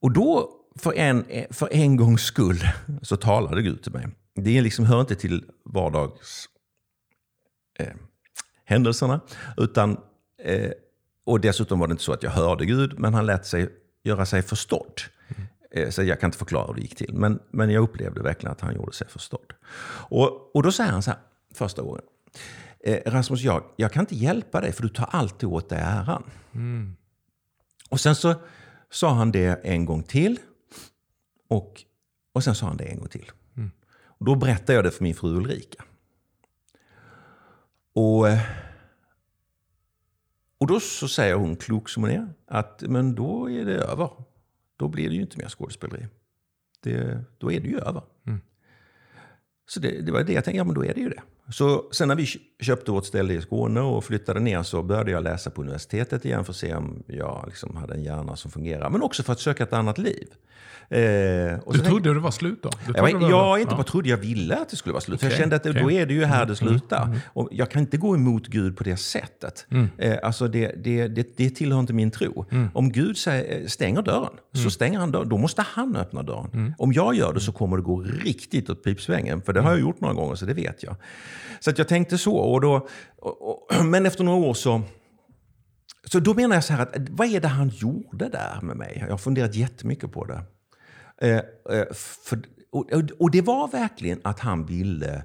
Och 0.00 0.12
då, 0.12 0.50
för 0.76 0.92
en, 0.92 1.24
för 1.50 1.68
en 1.72 1.96
gångs 1.96 2.22
skull, 2.22 2.60
så 3.02 3.16
talade 3.16 3.62
Gud 3.62 3.82
till 3.82 3.92
mig. 3.92 4.08
Det 4.34 4.60
liksom, 4.60 4.84
hör 4.84 5.00
inte 5.00 5.14
till 5.14 5.44
vardags 5.64 6.48
eh, 7.78 7.94
utan, 9.56 9.96
eh, 10.42 10.70
och 11.26 11.40
dessutom 11.40 11.78
var 11.78 11.86
det 11.86 11.92
inte 11.92 12.04
så 12.04 12.12
att 12.12 12.22
jag 12.22 12.30
hörde 12.30 12.66
Gud, 12.66 12.98
men 12.98 13.14
han 13.14 13.26
lät 13.26 13.46
sig 13.46 13.68
göra 14.02 14.26
sig 14.26 14.42
förstådd. 14.42 15.00
Eh, 15.74 15.90
så 15.90 16.02
jag 16.02 16.20
kan 16.20 16.28
inte 16.28 16.38
förklara 16.38 16.66
hur 16.66 16.74
det 16.74 16.80
gick 16.80 16.96
till, 16.96 17.14
men, 17.14 17.40
men 17.50 17.70
jag 17.70 17.82
upplevde 17.82 18.22
verkligen 18.22 18.52
att 18.52 18.60
han 18.60 18.74
gjorde 18.74 18.92
sig 18.92 19.08
förstådd. 19.08 19.52
Och, 20.10 20.56
och 20.56 20.62
då 20.62 20.72
säger 20.72 20.90
han 20.90 21.02
så 21.02 21.10
här, 21.10 21.20
första 21.54 21.82
gången. 21.82 22.02
Eh, 22.80 22.98
Rasmus, 23.06 23.42
jag, 23.42 23.64
jag 23.76 23.92
kan 23.92 24.00
inte 24.00 24.14
hjälpa 24.14 24.60
dig 24.60 24.72
för 24.72 24.82
du 24.82 24.88
tar 24.88 25.08
alltid 25.10 25.48
åt 25.48 25.68
dig 25.68 25.78
äran. 25.78 26.22
Mm. 26.52 26.96
Och 27.88 28.00
sen 28.00 28.14
så 28.14 28.34
sa 28.90 29.14
han 29.14 29.32
det 29.32 29.60
en 29.64 29.84
gång 29.84 30.02
till. 30.02 30.38
Och, 31.48 31.82
och 32.32 32.44
sen 32.44 32.54
sa 32.54 32.66
han 32.66 32.76
det 32.76 32.84
en 32.84 32.98
gång 32.98 33.08
till. 33.08 33.30
Mm. 33.56 33.70
Och 34.06 34.26
då 34.26 34.34
berättade 34.34 34.72
jag 34.72 34.84
det 34.84 34.90
för 34.90 35.02
min 35.02 35.14
fru 35.14 35.36
Ulrika. 35.36 35.84
Och, 37.94 38.28
eh, 38.28 38.40
och 40.58 40.66
då 40.66 40.80
så 40.80 41.08
säger 41.08 41.34
hon, 41.34 41.56
klok 41.56 41.88
som 41.88 42.02
hon 42.02 42.12
är, 42.12 42.28
att 42.46 42.82
men 42.82 43.14
då 43.14 43.50
är 43.50 43.64
det 43.64 43.74
över. 43.74 44.10
Då 44.76 44.88
blir 44.88 45.08
det 45.08 45.14
ju 45.14 45.20
inte 45.20 45.38
mer 45.38 45.48
skådespeleri. 45.48 46.06
Det, 46.80 47.24
då 47.38 47.52
är 47.52 47.60
det 47.60 47.68
ju 47.68 47.78
över. 47.78 48.02
Mm. 48.26 48.40
Så 49.66 49.80
det, 49.80 50.00
det, 50.00 50.12
var 50.12 50.24
det 50.24 50.32
jag 50.32 50.44
tänkte, 50.44 50.58
ja 50.58 50.64
men 50.64 50.74
då 50.74 50.84
är 50.84 50.94
det 50.94 51.00
ju 51.00 51.08
det. 51.08 51.22
Så 51.50 51.84
sen 51.92 52.08
när 52.08 52.14
vi 52.14 52.26
köpte 52.60 52.90
vårt 52.90 53.06
ställe 53.06 53.34
i 53.34 53.40
Skåne 53.40 53.80
och 53.80 54.04
flyttade 54.04 54.40
ner 54.40 54.62
så 54.62 54.82
började 54.82 55.10
jag 55.10 55.22
läsa 55.22 55.50
på 55.50 55.62
universitetet 55.62 56.24
igen 56.24 56.44
för 56.44 56.52
att 56.52 56.56
se 56.56 56.74
om 56.74 57.02
jag 57.06 57.44
liksom 57.46 57.76
hade 57.76 57.94
en 57.94 58.02
hjärna 58.02 58.36
som 58.36 58.50
fungerar. 58.50 58.90
Men 58.90 59.02
också 59.02 59.22
för 59.22 59.32
att 59.32 59.40
söka 59.40 59.62
ett 59.62 59.72
annat 59.72 59.98
liv. 59.98 60.26
Eh, 60.88 61.58
du 61.72 61.78
trodde 61.78 62.14
det 62.14 62.20
var 62.20 62.30
slut 62.30 62.62
då? 62.62 62.70
Jag, 62.94 63.02
var, 63.02 63.08
jag 63.08 63.60
inte 63.60 63.72
ja. 63.72 63.76
bara 63.76 63.84
trodde, 63.84 64.08
jag 64.08 64.16
ville 64.16 64.56
att 64.56 64.68
det 64.68 64.76
skulle 64.76 64.92
vara 64.92 65.00
slut. 65.00 65.18
Okay. 65.18 65.28
Jag 65.28 65.38
kände 65.38 65.56
att 65.56 65.66
okay. 65.66 65.82
då 65.82 65.90
är 65.90 66.06
det 66.06 66.14
ju 66.14 66.24
här 66.24 66.36
mm. 66.36 66.48
det 66.48 66.56
slutar. 66.56 67.04
Mm. 67.04 67.18
Och 67.26 67.48
jag 67.52 67.70
kan 67.70 67.80
inte 67.80 67.96
gå 67.96 68.14
emot 68.14 68.46
Gud 68.46 68.76
på 68.76 68.84
det 68.84 68.96
sättet. 68.96 69.66
Mm. 69.70 69.88
Eh, 69.98 70.18
alltså 70.22 70.48
det, 70.48 70.72
det, 70.84 71.08
det, 71.08 71.36
det 71.36 71.50
tillhör 71.50 71.80
inte 71.80 71.92
min 71.92 72.10
tro. 72.10 72.44
Mm. 72.50 72.68
Om 72.74 72.92
Gud 72.92 73.16
säger, 73.16 73.68
stänger 73.68 74.02
dörren, 74.02 74.32
så 74.52 74.58
mm. 74.58 74.70
stänger 74.70 74.98
han 74.98 75.10
dörren. 75.10 75.28
Då 75.28 75.38
måste 75.38 75.62
han 75.62 75.96
öppna 75.96 76.22
dörren. 76.22 76.50
Mm. 76.52 76.72
Om 76.78 76.92
jag 76.92 77.14
gör 77.14 77.32
det 77.32 77.40
så 77.40 77.52
kommer 77.52 77.76
det 77.76 77.82
gå 77.82 78.00
riktigt 78.00 78.70
åt 78.70 78.84
pipsvängen. 78.84 79.42
För 79.42 79.52
det 79.52 79.60
har 79.60 79.70
jag 79.70 79.80
gjort 79.80 80.00
några 80.00 80.14
gånger, 80.14 80.34
så 80.34 80.46
det 80.46 80.54
vet 80.54 80.82
jag. 80.82 80.96
Så 81.60 81.70
att 81.70 81.78
jag 81.78 81.88
tänkte 81.88 82.18
så. 82.18 82.36
Och 82.36 82.60
då, 82.60 82.88
och, 83.18 83.48
och, 83.48 83.84
men 83.84 84.06
efter 84.06 84.24
några 84.24 84.38
år 84.38 84.54
så 84.54 84.82
så 86.04 86.20
då 86.20 86.34
menar 86.34 86.56
jag 86.56 86.64
så 86.64 86.72
här, 86.72 86.82
att, 86.82 87.08
vad 87.10 87.28
är 87.28 87.40
det 87.40 87.48
han 87.48 87.68
gjorde 87.68 88.28
där 88.28 88.58
med 88.62 88.76
mig? 88.76 88.96
Jag 89.00 89.10
har 89.10 89.18
funderat 89.18 89.54
jättemycket 89.54 90.12
på 90.12 90.24
det. 90.24 90.42
Eh, 91.18 91.36
eh, 91.78 91.92
för, 91.94 92.42
och, 92.72 92.90
och, 93.18 93.30
det 93.30 93.40
var 93.40 93.68
verkligen 93.68 94.20
att 94.24 94.40
han 94.40 94.66
ville... 94.66 95.24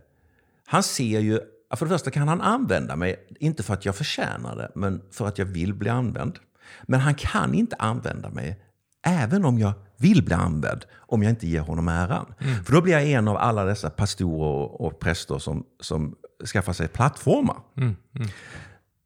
Han 0.65 0.83
ser 0.83 1.19
ju... 1.19 1.39
För 1.75 1.85
det 1.85 1.89
första 1.89 2.11
kan 2.11 2.27
han 2.27 2.41
använda 2.41 2.95
mig, 2.95 3.27
inte 3.39 3.63
för 3.63 3.73
att 3.73 3.85
jag 3.85 3.95
förtjänar 3.95 4.55
det, 4.55 4.71
men 4.75 5.01
för 5.11 5.27
att 5.27 5.37
jag 5.37 5.45
vill 5.45 5.73
bli 5.73 5.89
använd. 5.89 6.39
Men 6.83 6.99
han 6.99 7.15
kan 7.15 7.53
inte 7.53 7.75
använda 7.75 8.29
mig 8.29 8.61
även 9.05 9.45
om 9.45 9.59
jag 9.59 9.73
vill 9.97 10.23
bli 10.23 10.33
använd, 10.33 10.85
om 10.97 11.23
jag 11.23 11.29
inte 11.29 11.47
ger 11.47 11.61
honom 11.61 11.87
äran. 11.87 12.33
Mm. 12.39 12.63
För 12.63 12.73
då 12.73 12.81
blir 12.81 12.93
jag 12.93 13.07
en 13.07 13.27
av 13.27 13.37
alla 13.37 13.65
dessa 13.65 13.89
pastorer 13.89 14.81
och 14.81 14.99
präster 14.99 15.39
som, 15.39 15.65
som 15.79 16.15
skaffar 16.53 16.73
sig 16.73 16.87
plattformar. 16.87 17.57
Mm. 17.77 17.95
Mm. 18.15 18.27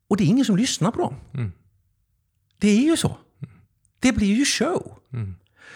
Och 0.08 0.18
det 0.18 0.24
är 0.24 0.28
ingen 0.28 0.46
som 0.46 0.58
lyssnar 0.58 0.92
på 0.92 1.00
dem. 1.00 1.16
Mm. 1.34 1.52
Det 2.60 2.68
är 2.68 2.82
ju 2.82 2.98
så. 2.98 3.18
Det 4.00 4.12
blir 4.12 4.36
ju 4.36 4.46
show. 4.46 4.98
Mm. 5.14 5.36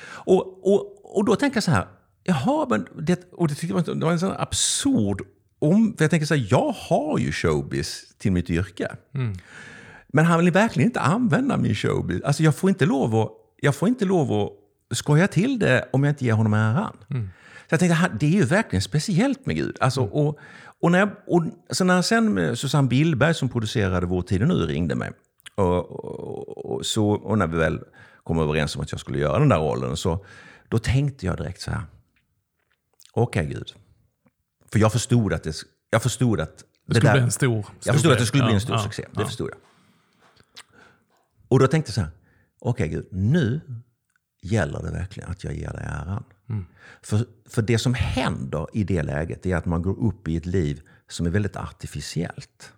Och, 0.09 0.67
och, 0.73 1.17
och 1.17 1.25
då 1.25 1.35
tänker 1.35 1.57
jag 1.57 1.63
så 1.63 1.71
här, 1.71 1.87
jaha, 2.23 2.67
men 2.69 2.87
det, 2.99 3.29
och 3.31 3.47
det, 3.47 3.55
tyckte 3.55 3.75
jag, 3.87 3.99
det 3.99 4.05
var 4.05 4.11
en 4.11 4.19
sån 4.19 4.35
absurd 4.37 5.21
om... 5.59 5.93
För 5.97 6.03
jag 6.03 6.11
tänker 6.11 6.25
så 6.27 6.35
här, 6.35 6.47
jag 6.49 6.71
har 6.71 7.17
ju 7.17 7.31
showbiz 7.31 8.13
till 8.17 8.31
mitt 8.31 8.49
yrke. 8.49 8.95
Men 10.07 10.25
han 10.25 10.39
vill 10.39 10.51
verkligen 10.51 10.89
inte 10.89 10.99
använda 10.99 11.57
min 11.57 11.75
showbiz. 11.75 12.23
Alltså 12.23 12.43
jag 12.43 12.55
får 12.55 12.69
inte 12.69 12.85
lov 12.85 13.15
att, 13.15 13.31
jag 13.61 13.75
får 13.75 13.87
inte 13.87 14.05
lov 14.05 14.31
att 14.31 14.97
skoja 14.97 15.27
till 15.27 15.59
det 15.59 15.89
om 15.93 16.03
jag 16.03 16.11
inte 16.11 16.25
ger 16.25 16.33
honom 16.33 16.53
äran. 16.53 16.97
Så 17.69 17.73
jag 17.73 17.79
tänkte, 17.79 18.11
det 18.19 18.25
är 18.25 18.31
ju 18.31 18.45
verkligen 18.45 18.81
speciellt 18.81 19.45
med 19.45 19.55
Gud. 19.55 19.77
Alltså, 19.79 20.01
och, 20.01 20.39
och, 20.81 20.91
när 20.91 20.99
jag, 20.99 21.09
och 21.27 21.43
så 21.69 21.83
när 21.83 22.01
sen 22.01 22.57
Susanne 22.57 22.87
Billberg 22.87 23.33
som 23.33 23.49
producerade 23.49 24.05
Vår 24.05 24.21
tid 24.21 24.41
är 24.41 24.45
nu 24.45 24.53
ringde 24.53 24.95
mig. 24.95 25.11
Och, 25.55 25.91
och, 25.91 26.65
och, 26.65 26.85
så, 26.85 27.09
och 27.09 27.37
när 27.37 27.47
vi 27.47 27.57
väl 27.57 27.79
kom 28.23 28.39
överens 28.39 28.75
om 28.75 28.81
att 28.81 28.91
jag 28.91 28.99
skulle 28.99 29.19
göra 29.19 29.39
den 29.39 29.49
där 29.49 29.59
rollen, 29.59 29.97
så 29.97 30.25
då 30.69 30.79
tänkte 30.79 31.25
jag 31.25 31.37
direkt 31.37 31.61
så 31.61 31.71
här. 31.71 31.81
Okej 33.13 33.45
Gud. 33.45 33.73
För 34.71 34.79
jag 34.79 34.91
förstod 34.91 35.33
att 35.33 35.43
det, 35.43 35.55
jag 35.89 36.03
förstod 36.03 36.41
att 36.41 36.63
Det 36.87 36.95
skulle 36.95 37.11
bli 37.11 37.21
en 37.21 37.31
stor, 37.31 37.61
stor 37.61 37.73
jag 37.83 37.95
förstod 37.95 38.11
att 38.11 38.19
det 38.19 38.25
skulle 38.25 38.43
bli 38.43 38.53
en 38.53 38.61
stor 38.61 38.75
ja, 38.75 38.83
succé. 38.83 39.05
Det 39.11 39.21
ja. 39.21 39.25
förstod 39.25 39.49
jag. 39.49 39.57
Och 41.47 41.59
då 41.59 41.67
tänkte 41.67 41.89
jag 41.89 41.95
så 41.95 42.01
här. 42.01 42.09
Okej 42.59 42.87
Gud, 42.87 43.07
nu 43.11 43.61
gäller 44.41 44.81
det 44.83 44.91
verkligen 44.91 45.29
att 45.29 45.43
jag 45.43 45.53
ger 45.53 45.71
dig 45.73 45.85
äran. 45.85 46.23
Mm. 46.49 46.65
För, 47.01 47.25
för 47.49 47.61
det 47.61 47.77
som 47.77 47.93
händer 47.93 48.67
i 48.73 48.83
det 48.83 49.03
läget 49.03 49.45
är 49.45 49.55
att 49.55 49.65
man 49.65 49.81
går 49.81 49.99
upp 49.99 50.27
i 50.27 50.37
ett 50.37 50.45
liv 50.45 50.81
som 51.07 51.25
är 51.25 51.29
väldigt 51.29 51.55
artificiellt. 51.55 52.73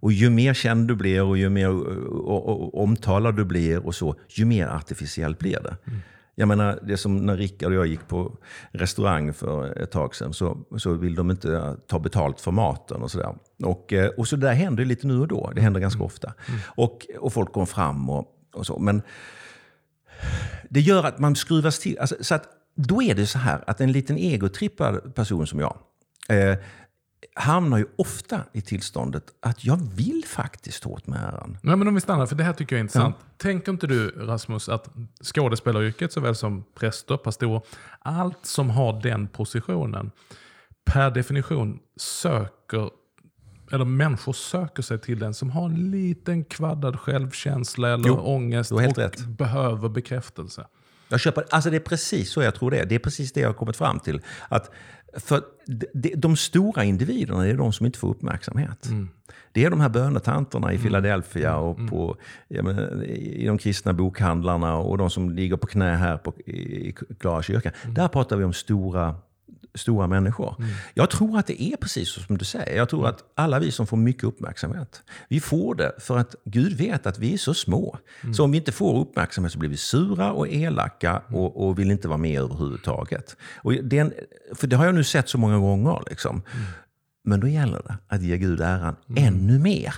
Och 0.00 0.12
ju 0.12 0.30
mer 0.30 0.54
känd 0.54 0.88
du 0.88 0.94
blir 0.94 1.22
och 1.22 1.38
ju 1.38 1.48
mer 1.48 1.70
och, 1.70 2.48
och, 2.48 2.82
omtalad 2.82 3.36
du 3.36 3.44
blir 3.44 3.86
och 3.86 3.94
så, 3.94 4.14
ju 4.28 4.44
mer 4.44 4.66
artificiellt 4.66 5.38
blir 5.38 5.60
det. 5.62 5.76
Mm. 5.86 5.98
Jag 6.34 6.48
menar, 6.48 6.80
det 6.82 6.96
som 6.96 7.26
när 7.26 7.36
Rickard 7.36 7.72
och 7.72 7.78
jag 7.78 7.86
gick 7.86 8.08
på 8.08 8.36
restaurang 8.70 9.32
för 9.32 9.78
ett 9.78 9.90
tag 9.90 10.14
sedan, 10.14 10.32
så, 10.32 10.58
så 10.78 10.94
vill 10.94 11.14
de 11.14 11.30
inte 11.30 11.76
ta 11.86 11.98
betalt 11.98 12.40
för 12.40 12.50
maten 12.50 13.02
och 13.02 13.10
sådär. 13.10 13.34
Och, 13.62 13.92
eh, 13.92 14.08
och 14.08 14.28
så 14.28 14.36
där 14.36 14.52
händer 14.52 14.82
det 14.82 14.88
lite 14.88 15.06
nu 15.06 15.20
och 15.20 15.28
då. 15.28 15.52
Det 15.54 15.60
händer 15.60 15.80
ganska 15.80 16.02
ofta. 16.02 16.34
Och, 16.64 17.06
och 17.18 17.32
folk 17.32 17.52
kommer 17.52 17.66
fram 17.66 18.10
och, 18.10 18.37
och 18.54 18.66
så. 18.66 18.78
Men 18.78 19.02
det 20.68 20.80
gör 20.80 21.04
att 21.04 21.18
man 21.18 21.36
skruvas 21.36 21.78
till. 21.78 21.98
Alltså, 21.98 22.16
så 22.20 22.34
att, 22.34 22.48
då 22.74 23.02
är 23.02 23.14
det 23.14 23.26
så 23.26 23.38
här 23.38 23.64
att 23.66 23.80
en 23.80 23.92
liten 23.92 24.16
egotrippad 24.16 25.14
person 25.14 25.46
som 25.46 25.60
jag 25.60 25.78
eh, 26.28 26.58
hamnar 27.34 27.78
ju 27.78 27.86
ofta 27.96 28.40
i 28.52 28.60
tillståndet 28.60 29.24
att 29.40 29.64
jag 29.64 29.76
vill 29.94 30.24
faktiskt 30.26 30.86
åt 30.86 31.06
med 31.06 31.20
äran. 31.20 31.58
Nej, 31.62 31.76
men 31.76 31.88
om 31.88 31.94
vi 31.94 32.00
stannar, 32.00 32.26
för 32.26 32.36
det 32.36 32.44
här 32.44 32.52
tycker 32.52 32.76
jag 32.76 32.78
är 32.80 32.82
intressant. 32.82 33.16
Tänker 33.36 33.72
inte 33.72 33.86
du 33.86 34.10
Rasmus 34.10 34.68
att 34.68 34.88
skådespelaryrket 35.22 36.12
såväl 36.12 36.34
som 36.34 36.64
präster, 36.74 37.16
pastorer, 37.16 37.62
allt 37.98 38.46
som 38.46 38.70
har 38.70 39.02
den 39.02 39.28
positionen 39.28 40.10
per 40.84 41.10
definition 41.10 41.78
söker, 41.96 42.90
eller 43.70 43.84
människor 43.84 44.32
söker 44.32 44.82
sig 44.82 44.98
till 44.98 45.18
den 45.18 45.34
som 45.34 45.50
har 45.50 45.64
en 45.64 45.90
liten 45.90 46.44
kvaddad 46.44 47.00
självkänsla 47.00 47.88
eller 47.88 48.08
Jo, 48.08 48.14
ångest 48.14 48.72
och 48.72 48.80
rätt. 48.80 49.26
behöver 49.26 49.88
bekräftelse. 49.88 50.66
Jag 51.08 51.20
köper, 51.20 51.44
alltså 51.50 51.70
det 51.70 51.76
är 51.76 51.80
precis 51.80 52.30
så 52.30 52.42
jag 52.42 52.54
tror 52.54 52.70
det 52.70 52.78
är. 52.78 52.86
Det 52.86 52.94
är 52.94 52.98
precis 52.98 53.32
det 53.32 53.40
jag 53.40 53.48
har 53.48 53.54
kommit 53.54 53.76
fram 53.76 54.00
till. 54.00 54.20
Att 54.48 54.70
för 55.16 55.42
de, 55.92 56.14
de, 56.14 56.36
stora 56.36 56.84
individerna 56.84 57.46
är 57.46 57.54
de 57.54 57.72
som 57.72 57.86
inte 57.86 57.98
får 57.98 58.08
uppmärksamhet. 58.08 58.88
Det 59.52 59.64
är 59.64 59.70
de 59.70 59.80
här 59.80 59.88
bönetanterna 59.88 60.72
i 60.72 60.78
Philadelphia 60.78 61.56
och 61.56 61.88
på, 61.90 62.16
jag 62.48 62.64
menar, 62.64 63.04
i 63.04 63.46
de 63.46 63.58
kristna 63.58 63.92
bokhandlarna 63.92 64.76
och 64.76 64.98
de 64.98 65.10
som 65.10 65.30
ligger 65.30 65.56
på 65.56 65.66
knä 65.66 65.96
här 65.96 66.16
på, 66.16 66.34
i 66.40 66.94
Klara 67.20 67.42
kyrka. 67.42 67.72
Där 67.86 68.08
pratar 68.08 68.36
vi 68.36 68.44
om 68.44 68.52
stora 68.52 69.14
stora 69.74 70.06
människor. 70.06 70.54
Jag 70.94 71.10
tror 71.10 71.38
att 71.38 71.46
det 71.46 71.62
är 71.62 71.76
precis 71.76 72.08
som 72.08 72.38
du 72.38 72.44
säger. 72.44 72.76
Jag 72.76 72.88
tror 72.88 73.08
att 73.08 73.24
alla 73.34 73.58
vi 73.58 73.70
som 73.72 73.86
får 73.86 73.96
mycket 73.96 74.24
uppmärksamhet, 74.24 75.02
vi 75.28 75.40
får 75.40 75.74
det 75.74 75.92
för 75.98 76.18
att 76.18 76.34
Gud 76.44 76.72
vet 76.72 77.06
att 77.06 77.18
vi 77.18 77.34
är 77.34 77.38
så 77.38 77.54
små. 77.54 77.98
Så 78.34 78.44
om 78.44 78.50
vi 78.50 78.58
inte 78.58 78.72
får 78.72 79.00
uppmärksamhet 79.00 79.52
så 79.52 79.58
blir 79.58 79.70
vi 79.70 79.76
sura 79.76 80.32
och 80.32 80.48
elaka 80.48 81.22
och, 81.28 81.68
och 81.68 81.78
vill 81.78 81.90
inte 81.90 82.08
vara 82.08 82.18
med 82.18 82.40
överhuvudtaget. 82.40 83.36
Och 83.56 83.72
det 83.72 83.98
är 83.98 84.00
en, 84.00 84.12
för 84.54 84.66
det 84.66 84.76
har 84.76 84.86
jag 84.86 84.94
nu 84.94 85.04
sett 85.04 85.28
så 85.28 85.38
många 85.38 85.58
gånger. 85.58 86.02
Liksom. 86.10 86.42
Men 87.24 87.40
då 87.40 87.48
gäller 87.48 87.82
det 87.82 87.96
att 88.08 88.22
ge 88.22 88.38
Gud 88.38 88.60
äran 88.60 88.96
ännu 89.16 89.58
mer. 89.58 89.94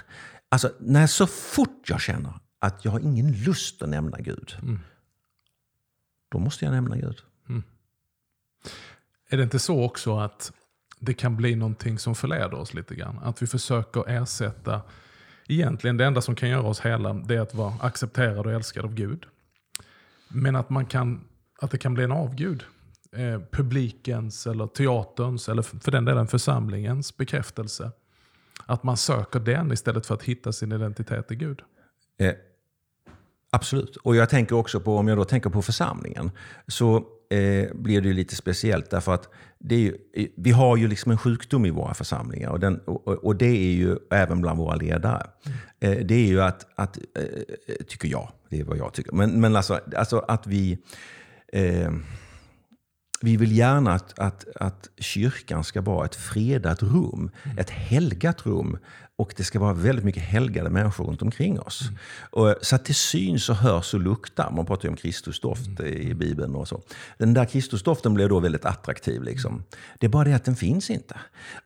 Alltså, 0.48 0.70
när 0.80 1.06
så 1.06 1.26
fort 1.26 1.82
jag 1.86 2.00
känner 2.00 2.32
att 2.58 2.84
jag 2.84 2.92
har 2.92 3.00
ingen 3.00 3.32
lust 3.32 3.82
att 3.82 3.88
nämna 3.88 4.18
Gud, 4.18 4.56
då 6.32 6.38
måste 6.38 6.64
jag 6.64 6.72
nämna 6.72 6.96
Gud. 6.96 7.16
Är 9.32 9.36
det 9.36 9.42
inte 9.42 9.58
så 9.58 9.84
också 9.84 10.18
att 10.18 10.52
det 10.98 11.14
kan 11.14 11.36
bli 11.36 11.56
någonting 11.56 11.98
som 11.98 12.14
förleder 12.14 12.54
oss 12.54 12.74
lite 12.74 12.94
grann? 12.94 13.18
Att 13.22 13.42
vi 13.42 13.46
försöker 13.46 14.08
ersätta, 14.08 14.80
egentligen 15.48 15.96
det 15.96 16.04
enda 16.04 16.20
som 16.20 16.34
kan 16.34 16.48
göra 16.48 16.66
oss 16.66 16.80
hela, 16.80 17.12
det 17.12 17.36
är 17.36 17.40
att 17.40 17.54
vara 17.54 17.74
accepterad 17.80 18.46
och 18.46 18.52
älskad 18.52 18.84
av 18.84 18.94
Gud. 18.94 19.26
Men 20.28 20.56
att, 20.56 20.70
man 20.70 20.86
kan, 20.86 21.24
att 21.60 21.70
det 21.70 21.78
kan 21.78 21.94
bli 21.94 22.04
en 22.04 22.12
avgud. 22.12 22.64
Eh, 23.16 23.40
publikens, 23.50 24.46
eller 24.46 24.66
teaterns, 24.66 25.48
eller 25.48 25.62
för 25.62 25.90
den 25.90 26.04
delen 26.04 26.26
församlingens 26.26 27.16
bekräftelse. 27.16 27.90
Att 28.66 28.82
man 28.82 28.96
söker 28.96 29.40
den 29.40 29.72
istället 29.72 30.06
för 30.06 30.14
att 30.14 30.22
hitta 30.22 30.52
sin 30.52 30.72
identitet 30.72 31.30
i 31.30 31.36
Gud. 31.36 31.62
Eh, 32.18 32.34
absolut. 33.50 33.96
Och 33.96 34.16
jag 34.16 34.28
tänker 34.28 34.56
också 34.56 34.80
på, 34.80 34.96
om 34.96 35.08
jag 35.08 35.18
då 35.18 35.24
tänker 35.24 35.50
på 35.50 35.62
församlingen, 35.62 36.30
så 36.68 37.06
eh, 37.30 37.74
blir 37.74 38.00
det 38.00 38.08
ju 38.08 38.14
lite 38.14 38.36
speciellt. 38.36 38.90
Därför 38.90 39.14
att 39.14 39.28
det 39.58 39.74
är 39.74 39.78
ju, 39.78 39.96
eh, 40.14 40.26
vi 40.36 40.50
har 40.50 40.76
ju 40.76 40.88
liksom 40.88 41.12
en 41.12 41.18
sjukdom 41.18 41.66
i 41.66 41.70
våra 41.70 41.94
församlingar. 41.94 42.50
Och, 42.50 42.60
den, 42.60 42.78
och, 42.78 43.08
och- 43.08 43.36
det 43.36 43.46
är 43.46 43.72
ju 43.72 43.96
även 44.10 44.40
bland 44.40 44.58
våra 44.58 44.74
ledare. 44.74 45.26
Eh, 45.80 45.98
det 46.06 46.14
är 46.14 46.26
ju 46.26 46.42
att, 46.42 46.66
att 46.74 46.96
eh, 46.98 47.74
tycker 47.88 48.08
jag, 48.08 48.32
det 48.48 48.60
är 48.60 48.64
vad 48.64 48.76
jag 48.76 48.94
tycker. 48.94 49.12
Men, 49.12 49.40
men 49.40 49.56
alltså, 49.56 49.80
alltså 49.96 50.18
att 50.18 50.46
vi... 50.46 50.78
Eh, 51.52 51.90
vi 53.22 53.36
vill 53.36 53.56
gärna 53.56 53.92
att, 53.92 54.18
att, 54.18 54.44
att 54.56 54.88
kyrkan 54.98 55.64
ska 55.64 55.80
vara 55.80 56.04
ett 56.04 56.14
fredat 56.14 56.82
rum, 56.82 57.30
ett 57.58 57.70
helgat 57.70 58.46
rum. 58.46 58.78
Och 59.20 59.34
det 59.36 59.44
ska 59.44 59.58
vara 59.58 59.72
väldigt 59.72 60.04
mycket 60.04 60.22
helgade 60.22 60.70
människor 60.70 61.04
runt 61.04 61.22
omkring 61.22 61.60
oss. 61.60 61.82
Och, 62.30 62.54
så 62.62 62.76
att 62.76 62.84
det 62.84 62.94
syns 62.94 63.48
och 63.48 63.56
hörs 63.56 63.94
och 63.94 64.00
luktar. 64.00 64.50
Man 64.50 64.66
pratar 64.66 64.84
ju 64.84 64.90
om 64.90 64.96
Kristusdoft 64.96 65.80
i 65.80 66.14
Bibeln 66.14 66.54
och 66.54 66.68
så. 66.68 66.82
Den 67.18 67.34
där 67.34 67.44
Kristusdoften 67.44 68.14
blir 68.14 68.28
då 68.28 68.40
väldigt 68.40 68.64
attraktiv. 68.64 69.22
Liksom. 69.22 69.64
Det 69.98 70.06
är 70.06 70.10
bara 70.10 70.24
det 70.24 70.32
att 70.32 70.44
den 70.44 70.56
finns 70.56 70.90
inte. 70.90 71.16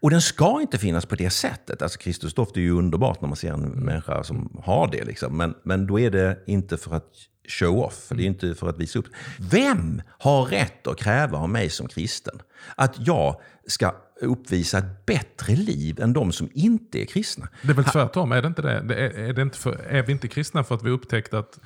Och 0.00 0.10
den 0.10 0.22
ska 0.22 0.60
inte 0.60 0.78
finnas 0.78 1.06
på 1.06 1.14
det 1.14 1.30
sättet. 1.30 1.82
Alltså 1.82 1.98
Kristusdoft 1.98 2.56
är 2.56 2.60
ju 2.60 2.70
underbart 2.70 3.20
när 3.20 3.28
man 3.28 3.36
ser 3.36 3.52
en 3.52 3.60
människa 3.60 4.24
som 4.24 4.60
har 4.64 4.88
det. 4.92 5.04
Liksom. 5.04 5.36
Men, 5.36 5.54
men 5.62 5.86
då 5.86 6.00
är 6.00 6.10
det 6.10 6.38
inte 6.46 6.76
för 6.76 6.96
att 6.96 7.10
show 7.48 7.78
off. 7.78 7.94
För 7.94 8.14
det 8.14 8.22
är 8.22 8.26
inte 8.26 8.54
för 8.54 8.68
att 8.68 8.78
visa 8.78 8.98
upp. 8.98 9.06
Vem 9.38 10.02
har 10.18 10.44
rätt 10.44 10.86
att 10.86 10.98
kräva 10.98 11.38
av 11.38 11.48
mig 11.48 11.70
som 11.70 11.88
kristen 11.88 12.42
att 12.76 12.94
jag 13.06 13.40
ska 13.66 13.94
uppvisa 14.20 14.78
ett 14.78 15.06
bättre 15.06 15.56
liv 15.56 16.00
än 16.00 16.12
de 16.12 16.32
som 16.32 16.48
inte 16.54 17.02
är 17.02 17.04
kristna? 17.04 17.48
Det 17.62 17.70
är 17.70 17.74
väl 17.74 17.84
tvärtom, 17.84 18.32
är 18.32 18.42
det 18.42 18.48
inte 18.48 18.62
det? 18.62 18.80
det 18.80 18.94
är, 18.94 19.10
är, 19.10 19.32
det 19.32 19.42
inte 19.42 19.58
för, 19.58 19.72
är 19.88 20.02
vi 20.02 20.12
inte 20.12 20.28
kristna 20.28 20.64
för 20.64 20.74
att 20.74 20.82
vi 20.82 20.90
upptäckt 20.90 21.34
att 21.34 21.60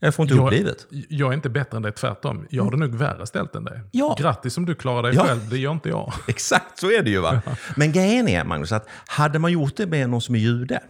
jag 0.00 0.14
får 0.14 0.22
inte 0.22 0.34
ihop 0.34 0.50
livet. 0.50 0.86
jag 1.08 1.30
är 1.30 1.34
inte 1.34 1.48
bättre 1.50 1.76
än 1.76 1.82
dig, 1.82 1.92
tvärtom. 1.92 2.46
Jag 2.50 2.64
har 2.64 2.70
det 2.70 2.76
nog 2.76 2.94
värre 2.94 3.26
ställt 3.26 3.54
än 3.54 3.64
dig. 3.64 3.80
Ja. 3.90 4.16
Grattis 4.18 4.56
om 4.58 4.66
du 4.66 4.74
klarar 4.74 5.02
dig 5.02 5.14
Ja. 5.14 5.24
själv, 5.26 5.48
det 5.50 5.58
gör 5.58 5.72
inte 5.72 5.88
jag. 5.88 6.12
Exakt 6.28 6.78
så 6.78 6.90
är 6.90 7.02
det 7.02 7.10
ju. 7.10 7.20
va. 7.20 7.42
Men 7.76 7.92
grejen 7.92 8.28
är, 8.28 8.44
Magnus, 8.44 8.72
att 8.72 8.88
hade 9.06 9.38
man 9.38 9.52
gjort 9.52 9.76
det 9.76 9.86
med 9.86 10.10
någon 10.10 10.20
som 10.20 10.34
är 10.34 10.38
jude, 10.38 10.80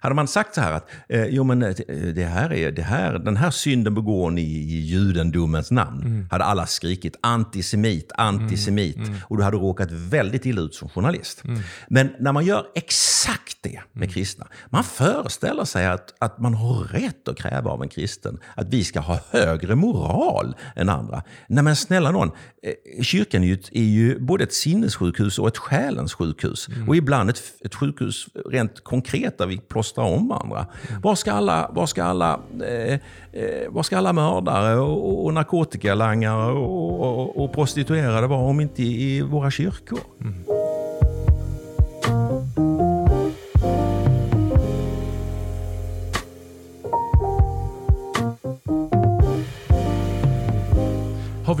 hade 0.00 0.14
man 0.14 0.28
sagt 0.28 0.54
så 0.54 0.60
här 0.60 0.72
att 0.72 0.90
eh, 1.08 1.24
jo, 1.24 1.44
men, 1.44 1.62
eh, 1.62 1.74
det 2.14 2.24
här 2.24 2.52
är, 2.52 2.72
det 2.72 2.82
här, 2.82 3.18
den 3.18 3.36
här 3.36 3.50
synden 3.50 3.94
begår 3.94 4.30
ni 4.30 4.42
i 4.42 4.80
judendomens 4.80 5.70
namn, 5.70 6.28
hade 6.30 6.44
alla 6.44 6.66
skrikit 6.66 7.16
antisemit, 7.20 8.12
antisemit. 8.16 8.98
Och 9.28 9.36
du 9.36 9.42
hade 9.42 9.56
råkat 9.56 9.90
väldigt 9.90 10.46
illa 10.46 10.60
ut 10.60 10.74
som 10.74 10.88
journalist. 10.88 11.42
Men 11.88 12.12
när 12.20 12.32
man 12.32 12.44
gör 12.44 12.66
exakt 12.74 13.56
det 13.62 13.80
med 13.92 14.12
kristna, 14.14 14.46
man 14.70 14.84
föreställer 14.84 15.64
sig 15.64 15.86
att, 15.86 16.14
att 16.18 16.38
man 16.38 16.54
har 16.54 16.84
rätt 16.84 17.28
att 17.28 17.36
kräva 17.38 17.70
av 17.70 17.82
en 17.82 17.88
kristen 17.88 18.38
att 18.60 18.68
vi 18.68 18.84
ska 18.84 19.00
ha 19.00 19.18
högre 19.30 19.74
moral 19.74 20.54
än 20.76 20.88
andra. 20.88 21.22
Nej 21.46 21.64
men 21.64 21.76
snälla 21.76 22.10
någon, 22.10 22.30
eh, 22.62 23.02
kyrkan 23.02 23.42
är 23.42 23.46
ju, 23.46 23.58
är 23.72 23.82
ju 23.82 24.18
både 24.18 24.44
ett 24.44 24.52
sinnessjukhus 24.52 25.38
och 25.38 25.48
ett 25.48 25.58
själens 25.58 26.14
sjukhus. 26.14 26.68
Och 26.88 26.96
ibland 26.96 27.30
ett, 27.30 27.42
ett 27.64 27.74
sjukhus 27.74 28.28
rent 28.50 28.84
konkret 28.84 29.38
där 29.38 29.46
vi 29.46 29.58
plåstrar 29.58 30.04
om 30.04 30.28
varandra. 30.28 30.66
Var 31.02 31.14
ska 31.14 31.32
alla, 31.32 31.70
var 31.72 31.86
ska 31.86 32.04
alla, 32.04 32.40
eh, 32.62 32.94
eh, 33.32 33.68
var 33.68 33.82
ska 33.82 33.98
alla 33.98 34.12
mördare 34.12 34.76
och, 34.76 35.24
och 35.24 35.34
narkotikalangare 35.34 36.52
och, 36.52 37.00
och, 37.00 37.44
och 37.44 37.52
prostituerade 37.52 38.26
vara 38.26 38.40
om 38.40 38.60
inte 38.60 38.82
i, 38.82 39.22
våra 39.22 39.50
kyrkor? 39.50 40.00
Har 40.46 40.59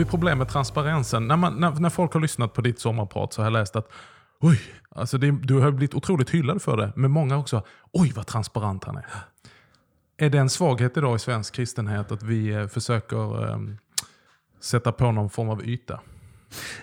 vi 0.00 0.04
problem 0.04 0.38
med 0.38 0.48
transparensen. 0.48 1.28
När, 1.28 1.36
man, 1.36 1.54
när, 1.54 1.70
när 1.70 1.90
folk 1.90 2.12
har 2.12 2.20
lyssnat 2.20 2.52
på 2.52 2.60
ditt 2.60 2.80
sommarprat 2.80 3.32
så 3.32 3.40
har 3.42 3.46
jag 3.46 3.52
läst 3.52 3.76
att 3.76 3.92
oj, 4.40 4.60
alltså 4.90 5.18
det, 5.18 5.30
du 5.30 5.60
har 5.60 5.70
blivit 5.70 5.94
otroligt 5.94 6.30
hyllad 6.30 6.62
för 6.62 6.76
det. 6.76 6.92
Men 6.96 7.10
många 7.10 7.36
också, 7.36 7.62
oj 7.92 8.12
vad 8.16 8.26
transparent 8.26 8.84
han 8.84 8.96
är. 8.96 9.06
Är 10.16 10.30
det 10.30 10.38
en 10.38 10.50
svaghet 10.50 10.96
idag 10.96 11.16
i 11.16 11.18
svensk 11.18 11.54
kristenhet 11.54 12.12
att 12.12 12.22
vi 12.22 12.48
eh, 12.48 12.66
försöker 12.66 13.50
um, 13.52 13.78
sätta 14.60 14.92
på 14.92 15.12
någon 15.12 15.30
form 15.30 15.48
av 15.48 15.64
yta? 15.64 16.00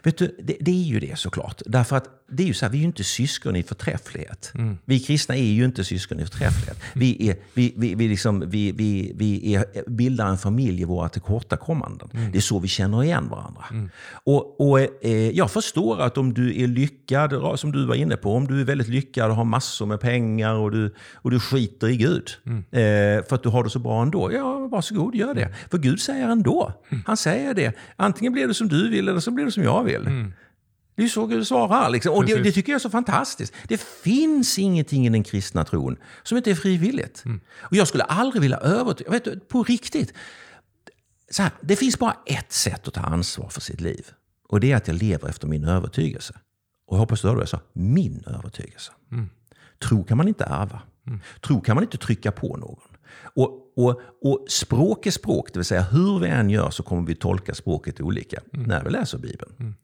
Vet 0.04 0.18
du, 0.18 0.36
det, 0.44 0.58
det, 0.60 0.72
är 0.72 0.84
ju 0.84 1.00
det 1.00 1.20
såklart. 1.20 1.62
Därför 1.66 1.96
att 1.96 2.10
det 2.30 2.44
är 2.44 2.48
ju 2.48 2.54
så 2.54 2.66
här, 2.66 2.72
vi 2.72 2.78
är 2.78 2.82
ju 2.82 2.88
inte 2.88 3.04
syskon 3.04 3.56
i 3.56 3.64
förträfflighet. 3.64 4.52
Mm. 4.56 4.78
Vi 4.86 5.00
kristna 5.00 5.36
är 5.36 5.44
ju 5.44 5.66
inte 5.66 5.84
syskon 5.84 6.20
i 6.20 6.26
förträfflighet. 6.26 6.78
Vi, 6.94 7.30
är, 7.30 7.36
vi, 7.54 7.74
vi, 7.78 7.96
vi, 7.96 8.08
liksom, 8.08 8.44
vi, 8.50 8.72
vi, 8.72 9.12
vi 9.16 9.56
är, 9.56 9.90
bildar 9.90 10.28
en 10.28 10.38
familj 10.38 10.82
i 10.82 10.86
våra 10.86 11.10
tillkortakommanden. 11.10 12.10
Mm. 12.14 12.32
Det 12.32 12.38
är 12.38 12.42
så 12.42 12.60
vi 12.60 12.68
känner 12.68 13.04
igen 13.04 13.30
varandra. 13.30 13.64
Mm. 13.72 13.90
Och, 14.12 14.62
och 14.62 14.80
eh, 14.80 15.30
Jag 15.30 15.52
förstår 15.52 16.02
att 16.02 16.18
om 16.18 16.34
du 16.34 16.64
är 16.64 16.68
lyckad, 16.68 17.60
som 17.60 17.72
du 17.72 17.86
var 17.86 17.96
inne 17.96 18.18
på, 18.18 18.34
om 18.34 18.48
du 18.48 18.62
är 18.62 18.66
väldigt 18.66 18.88
lyckad 18.88 19.30
och 19.30 19.36
har 19.36 19.46
massor 19.46 19.86
med 19.86 20.00
pengar 20.00 20.54
och 20.54 20.72
du, 20.72 20.96
och 21.14 21.32
du 21.32 21.40
skiter 21.40 21.88
i 21.88 21.98
Gud 21.98 22.30
mm. 22.46 22.60
eh, 22.60 23.26
för 23.26 23.36
att 23.36 23.44
du 23.44 23.50
har 23.50 23.64
det 23.64 23.70
så 23.70 23.80
bra 23.80 24.02
ändå. 24.02 24.34
Ja, 24.34 24.68
varsågod, 24.68 25.16
gör 25.16 25.34
det. 25.34 25.56
För 25.72 25.78
Gud 25.78 26.02
säger 26.02 26.30
ändå. 26.30 26.74
Mm. 26.90 27.04
Han 27.08 27.18
säger 27.18 27.54
det. 27.54 27.74
Antingen 27.96 28.34
blir 28.34 28.48
det 28.48 28.54
som 28.54 28.68
du 28.68 28.90
vill 28.90 29.08
eller 29.08 29.20
så 29.20 29.32
blir 29.32 29.46
det 29.46 29.52
som 29.52 29.57
jag 29.64 29.84
vill. 29.84 30.08
Mm. 30.08 30.34
Det 30.96 31.04
är 31.04 31.08
så 31.08 31.26
Gud 31.26 31.48
svarar. 31.48 31.90
Liksom. 31.90 32.14
Och 32.14 32.26
det, 32.26 32.44
det, 32.44 32.52
tycker 32.52 32.72
jag 32.72 32.76
är 32.76 32.80
så 32.80 32.90
fantastiskt. 32.90 33.54
Det 33.68 33.82
finns 33.82 34.60
ingenting 34.60 35.08
i 35.08 35.10
den 35.10 35.24
kristna 35.24 35.64
tron 35.64 35.98
som 36.24 36.38
inte 36.38 36.52
är 36.52 36.56
frivilligt. 36.56 37.26
Mm. 37.26 37.40
Och 37.60 37.76
jag 37.76 37.88
skulle 37.88 38.04
aldrig 38.04 38.42
vilja 38.42 38.58
övertyga, 38.58 39.12
vet 39.12 39.24
du, 39.24 39.40
på 39.40 39.64
riktigt. 39.64 40.14
Så 41.30 41.42
här, 41.42 41.52
det 41.62 41.76
finns 41.76 42.00
bara 42.00 42.18
ett 42.26 42.52
sätt 42.52 42.88
att 42.88 42.94
ta 42.94 43.02
ansvar 43.02 43.50
för 43.50 43.62
sitt 43.62 43.82
liv. 43.82 44.06
Och 44.48 44.60
det 44.60 44.72
är 44.72 44.76
att 44.76 44.88
jag 44.88 44.96
lever 44.96 45.30
efter 45.30 45.48
min 45.48 45.64
övertygelse. 45.64 46.34
Och 46.88 46.96
jag 46.96 47.00
hoppas 47.00 47.22
du 47.22 47.28
hörde 47.28 47.36
vad 47.36 47.44
jag 47.44 47.50
sa. 47.50 47.60
Min 47.74 48.24
övertygelse. 48.28 48.92
Mm. 49.12 49.30
Tro 49.80 50.04
kan 50.04 50.18
man 50.18 50.28
inte 50.28 50.44
ärva. 50.44 50.82
Mm. 51.08 51.20
Tro 51.42 51.62
kan 51.62 51.76
man 51.76 51.84
inte 51.84 51.98
trycka 51.98 52.32
på 52.32 52.58
någon. 52.58 52.98
Och, 53.24 53.67
och, 53.78 54.02
och 54.22 54.46
språk 54.50 55.06
är 55.06 55.12
språk, 55.12 55.50
det 55.54 55.60
vill 55.60 55.66
säga 55.66 55.82
hur 55.82 56.20
vi 56.20 56.28
än 56.28 56.50
gör 56.50 56.70
så 56.70 56.84
kommer 56.84 57.08
vi 57.08 57.16
tolka 57.16 57.54
språket 57.54 58.02
olika 58.02 58.42
mm. 58.54 58.68
när 58.68 58.84
vi 58.84 58.90
läser 58.90 59.18
Bibeln. 59.18 59.52
Mm. 59.60 59.76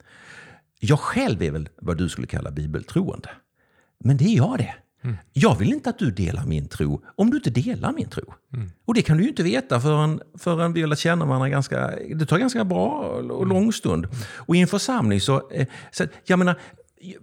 Jag 0.79 0.99
själv 0.99 1.43
är 1.43 1.51
väl 1.51 1.69
vad 1.81 1.97
du 1.97 2.09
skulle 2.09 2.27
kalla 2.27 2.51
bibeltroende. 2.51 3.29
Men 3.99 4.17
det 4.17 4.25
är 4.25 4.37
jag 4.37 4.57
det. 4.57 4.75
Mm. 5.03 5.17
Jag 5.33 5.55
vill 5.55 5.73
inte 5.73 5.89
att 5.89 5.99
du 5.99 6.11
delar 6.11 6.45
min 6.45 6.67
tro 6.67 7.01
om 7.15 7.29
du 7.29 7.37
inte 7.37 7.49
delar 7.49 7.91
min 7.91 8.09
tro. 8.09 8.33
Mm. 8.53 8.71
Och 8.85 8.93
det 8.93 9.01
kan 9.01 9.17
du 9.17 9.23
ju 9.23 9.29
inte 9.29 9.43
veta 9.43 9.81
förrän, 9.81 10.21
förrän 10.39 10.73
vi 10.73 10.81
har 10.81 10.87
lärt 10.87 10.99
känna 10.99 11.25
varandra 11.25 11.49
ganska... 11.49 11.91
Det 12.15 12.25
tar 12.25 12.37
ganska 12.37 12.63
bra 12.65 12.89
och 13.29 13.47
lång 13.47 13.73
stund. 13.73 14.05
Mm. 14.05 14.17
Och 14.35 14.55
i 14.55 14.59
en 14.59 14.67
församling 14.67 15.21
så... 15.21 15.51
Eh, 15.51 15.67
så 15.91 16.05
jag 16.25 16.39
menar, 16.39 16.55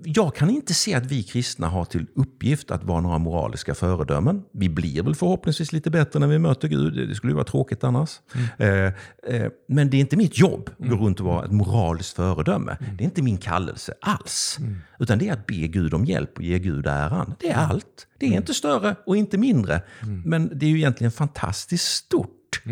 jag 0.05 0.35
kan 0.35 0.51
inte 0.51 0.75
se 0.75 0.95
att 0.95 1.07
vi 1.07 1.23
kristna 1.23 1.69
har 1.69 1.85
till 1.85 2.07
uppgift 2.15 2.71
att 2.71 2.85
vara 2.85 3.01
några 3.01 3.19
moraliska 3.19 3.75
föredömen. 3.75 4.43
Vi 4.53 4.69
blir 4.69 5.03
väl 5.03 5.15
förhoppningsvis 5.15 5.73
lite 5.73 5.91
bättre 5.91 6.21
när 6.21 6.27
vi 6.27 6.39
möter 6.39 6.69
Gud. 6.69 7.09
Det 7.09 7.15
skulle 7.15 7.31
ju 7.31 7.35
vara 7.35 7.45
tråkigt 7.45 7.85
annars. 7.85 8.21
Mm. 8.35 8.47
Eh, 8.59 9.35
eh, 9.35 9.51
men 9.69 9.91
det 9.91 9.97
är 9.97 10.01
inte 10.01 10.17
mitt 10.17 10.39
jobb 10.39 10.71
att 10.73 10.79
gå 10.79 10.85
mm. 10.85 10.99
runt 10.99 11.21
och 11.21 11.27
vara 11.27 11.45
ett 11.45 11.53
moraliskt 11.53 12.17
föredöme. 12.17 12.77
Mm. 12.81 12.97
Det 12.97 13.03
är 13.03 13.05
inte 13.05 13.23
min 13.23 13.39
kallelse 13.39 13.95
alls. 14.01 14.57
Mm. 14.61 14.79
Utan 14.99 15.19
det 15.19 15.29
är 15.29 15.33
att 15.33 15.47
be 15.47 15.55
Gud 15.55 15.95
om 15.95 16.05
hjälp 16.05 16.37
och 16.37 16.43
ge 16.43 16.59
Gud 16.59 16.87
äran. 16.87 17.35
Det 17.41 17.49
är 17.49 17.55
mm. 17.55 17.71
allt. 17.71 18.07
Det 18.19 18.27
är 18.27 18.31
mm. 18.31 18.39
inte 18.39 18.55
större 18.55 18.97
och 19.07 19.17
inte 19.17 19.39
mindre. 19.39 19.83
Men 20.25 20.59
det 20.59 20.67
är 20.67 20.71
ju 20.71 20.77
egentligen 20.77 21.11
fantastiskt 21.11 21.85
stort. 21.85 22.63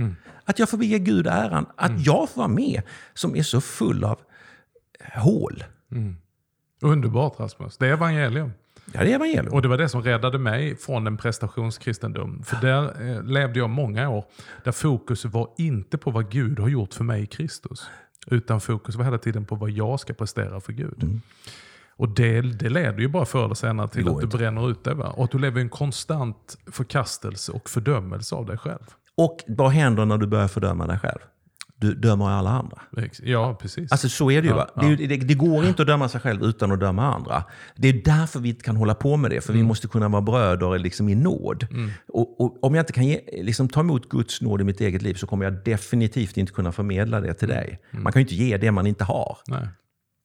Att 0.45 0.59
jag 0.59 0.69
får 0.69 0.79
be 0.79 0.87
Gud 0.87 1.27
äran. 1.27 1.67
Att 1.77 2.07
jag 2.07 2.29
får 2.29 2.37
vara 2.37 2.49
med 2.49 2.83
som 3.15 3.37
är 3.37 3.43
så 3.43 3.61
full 3.61 4.05
av 4.05 4.19
hål. 5.15 5.65
Underbart 6.81 7.41
Rasmus. 7.41 7.77
Det 7.77 7.87
är 7.87 7.93
evangelium. 7.93 8.53
Ja, 8.93 9.01
det 9.01 9.11
är 9.11 9.15
evangelium. 9.15 9.55
Och 9.55 9.63
det 9.63 9.69
var 9.69 9.79
det 9.79 9.89
som 9.89 10.03
räddade 10.03 10.39
mig 10.39 10.77
från 10.77 11.07
en 11.07 11.17
prestationskristendom. 11.17 12.43
För 12.43 12.57
där 12.57 13.11
eh, 13.11 13.23
levde 13.23 13.59
jag 13.59 13.71
många 13.71 14.09
år 14.09 14.25
där 14.65 14.73
fokus 14.73 15.25
var 15.25 15.51
inte 15.57 15.99
på 15.99 16.11
vad 16.11 16.31
Gud 16.31 16.59
har 16.59 16.69
gjort 16.69 16.95
för 16.95 17.05
mig 17.05 17.23
i 17.23 17.27
Kristus. 17.27 17.91
Utan 18.27 18.61
fokus 18.61 18.95
var 18.95 19.05
hela 19.05 19.19
tiden 19.19 19.45
på 19.45 19.55
vad 19.55 19.71
jag 19.71 20.01
ska 20.01 20.13
prestera 20.13 20.61
för 20.61 20.73
Gud. 20.73 21.03
Mm. 21.03 21.21
Och 21.97 22.09
det, 22.09 22.41
det 22.41 22.69
leder 22.69 22.99
ju 22.99 23.09
bara 23.09 23.25
förr 23.25 23.45
eller 23.45 23.55
senare 23.55 23.89
till 23.89 24.09
att 24.09 24.21
du 24.21 24.27
bränner 24.27 24.71
ut 24.71 24.85
dig. 24.85 24.95
Va? 24.95 25.09
Och 25.09 25.25
att 25.25 25.31
du 25.31 25.39
lever 25.39 25.59
i 25.59 25.63
en 25.63 25.69
konstant 25.69 26.59
förkastelse 26.73 27.53
och 27.53 27.71
fördömelse 27.71 28.35
av 28.35 28.47
dig 28.47 28.59
själv. 28.59 28.95
Och 29.15 29.45
vad 29.49 29.71
händer 29.71 30.05
när 30.05 30.19
du 30.19 30.27
börjar 30.27 30.49
fördöma 30.49 30.87
dig 30.87 30.99
själv? 30.99 31.19
Du 31.81 31.95
dömer 31.95 32.31
alla 32.31 32.51
andra. 32.51 32.81
Ja, 33.23 33.59
precis. 33.61 33.93
Alltså 33.93 34.09
så 34.09 34.31
är 34.31 34.43
det 34.43 34.49
ju. 34.49 34.55
Ja, 34.55 34.69
ja. 34.75 34.83
Det, 34.83 35.07
det, 35.07 35.17
det, 35.17 35.35
går 35.35 35.65
inte 35.65 35.83
att 35.83 35.89
döma 35.89 36.09
sig 36.09 36.21
själv 36.21 36.43
utan 36.43 36.73
att 36.73 36.81
döma 36.81 37.15
andra. 37.15 37.45
Det 37.77 37.89
är 37.89 37.93
därför 38.05 38.41
vi 38.41 38.49
inte 38.49 38.65
kan 38.65 38.77
hålla 38.77 38.95
på 38.95 39.17
med 39.17 39.31
det. 39.31 39.41
För 39.41 39.53
mm. 39.53 39.63
vi 39.63 39.69
måste 39.69 39.89
kunna 39.89 40.09
vara 40.09 40.23
bröder 40.23 40.79
liksom 40.79 41.09
i 41.09 41.15
nåd. 41.15 41.67
Mm. 41.71 41.91
Och, 42.09 42.41
och, 42.41 42.65
om 42.65 42.75
jag 42.75 42.83
inte 42.83 42.93
kan 42.93 43.07
ge, 43.07 43.21
liksom, 43.43 43.69
ta 43.69 43.81
emot 43.81 44.09
Guds 44.09 44.41
nåd 44.41 44.61
i 44.61 44.65
mitt 44.65 44.81
eget 44.81 45.03
liv 45.03 45.15
så 45.15 45.27
kommer 45.27 45.45
jag 45.45 45.65
definitivt 45.65 46.37
inte 46.37 46.53
kunna 46.53 46.73
förmedla 46.73 47.21
det 47.21 47.35
till 47.35 47.49
dig. 47.49 47.81
Mm. 47.91 48.03
Man 48.03 48.13
kan 48.13 48.21
ju 48.21 48.25
inte 48.25 48.35
ge 48.35 48.57
det 48.57 48.71
man 48.71 48.87
inte 48.87 49.05
har. 49.05 49.39
Nej. 49.47 49.69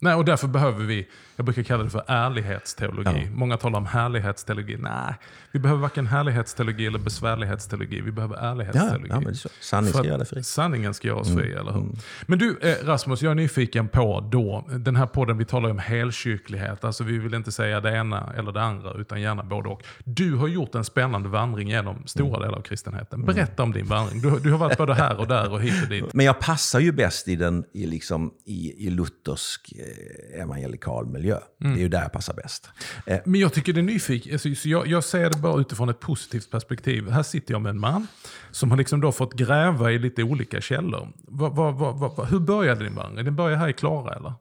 Nej, 0.04 0.14
och 0.14 0.26
därför 0.26 0.48
behöver 0.48 0.86
vi, 0.86 1.08
jag 1.36 1.46
brukar 1.46 1.64
kalla 1.64 1.84
det 1.84 1.90
för 1.90 2.04
ärlighetsteologi. 2.08 3.24
Ja. 3.26 3.32
Många 3.32 3.58
talar 3.58 3.78
om 3.78 3.86
härlighetsteologi. 3.86 4.78
Nej, 4.78 5.16
vi 5.52 5.60
behöver 5.60 5.82
varken 5.82 6.08
härlighetsteologi 6.08 6.88
eller 6.88 7.00
besvärlighetsteologi. 7.00 8.02
Vi 8.02 8.12
behöver 8.12 8.36
ärlighetsteologi. 8.36 9.10
Ja, 9.10 9.22
ja. 9.44 9.50
Sanningen 9.60 9.94
ska 9.94 10.08
göra 10.08 10.18
det 10.18 10.26
fri. 10.26 10.44
Sanningen 10.44 10.94
ska 10.94 11.08
göra 11.08 11.20
oss 11.20 11.28
fri, 11.28 11.46
mm. 11.46 11.58
eller 11.58 11.72
hur? 11.72 11.82
Mm. 11.82 11.96
Men 12.26 12.40
du 12.40 12.60
eh, 12.62 12.86
Rasmus, 12.86 13.22
jag 13.22 13.32
är 13.32 13.36
nyfiken 13.36 13.88
på 13.88 14.30
då, 14.32 14.68
den 14.70 14.96
här 14.96 15.06
podden, 15.06 15.38
vi 15.38 15.46
talar 15.46 15.70
om 15.70 15.80
helkyrklighet. 15.80 16.84
Alltså 16.84 17.04
vi 17.04 17.18
vill 17.18 17.34
inte 17.34 17.52
säga 17.52 17.80
det 17.82 17.92
ena 17.92 18.34
eller 18.38 18.52
det 18.52 18.62
andra, 18.62 18.94
utan 18.94 19.22
gärna 19.22 19.44
både 19.44 19.70
och. 19.70 19.84
Du 20.04 20.36
har 20.36 20.48
gjort 20.48 20.76
en 20.76 20.86
spännande 20.86 21.30
vandring 21.30 21.70
genom 21.70 22.08
stora 22.08 22.28
mm. 22.28 22.42
delar 22.42 22.58
av 22.58 22.62
kristenheten. 22.62 23.24
Mm. 23.24 23.36
Berätta 23.36 23.64
om 23.64 23.72
din 23.72 23.86
vandring. 23.86 24.22
Du, 24.22 24.40
du, 24.40 24.52
har 24.52 24.58
varit 24.58 24.78
både 24.78 24.94
här 24.94 25.20
och 25.20 25.28
där 25.28 25.52
och 25.52 25.62
hit 25.62 25.84
och 25.84 25.90
dit. 25.90 26.14
Men 26.14 26.26
jag 26.26 26.40
passar 26.40 26.80
ju 26.80 26.92
bäst 26.92 27.28
i, 27.28 27.36
den, 27.36 27.64
i, 27.74 27.86
liksom, 27.86 28.34
i, 28.46 28.88
i 28.88 28.90
luthersk 28.90 29.74
Eh, 29.80 29.93
evangelikal 30.34 31.06
miljö. 31.06 31.38
Mm. 31.62 31.74
Det 31.74 31.80
är 31.80 31.84
ju 31.84 31.90
där 31.90 32.02
jag 32.02 32.12
passar 32.12 32.34
bäst. 32.34 32.70
Eh, 33.06 33.20
Men 33.26 33.42
jag 33.42 33.54
tycker 33.54 33.74
det 33.74 33.80
är 33.80 33.84
nyfiket. 33.84 34.34
Alltså, 34.46 34.68
jag, 34.70 34.88
jag 34.88 35.04
ser 35.04 35.30
det 35.30 35.38
bara 35.38 35.62
utifrån 35.62 35.90
ett 35.90 36.00
positivt 36.00 36.52
perspektiv. 36.52 37.10
Här 37.10 37.24
sitter 37.24 37.54
jag 37.54 37.62
med 37.62 37.70
en 37.70 37.80
man 37.80 38.08
som 38.52 38.72
har 38.72 38.78
liksom 38.78 39.02
då 39.02 39.12
fått 39.12 39.34
gräva 39.34 39.92
i 39.92 40.00
lite 40.00 40.24
olika 40.24 40.62
källor. 40.62 41.08
Va, 41.28 41.50
va, 41.50 41.72
va, 41.72 42.26
hur 42.26 42.40
började 42.40 42.84
din 42.84 42.96
vandring? 42.96 43.26
Den 43.26 43.36
började 43.36 43.58
här 43.60 43.68
i 43.70 43.74
Klara 43.74 44.16
eller? 44.16 44.34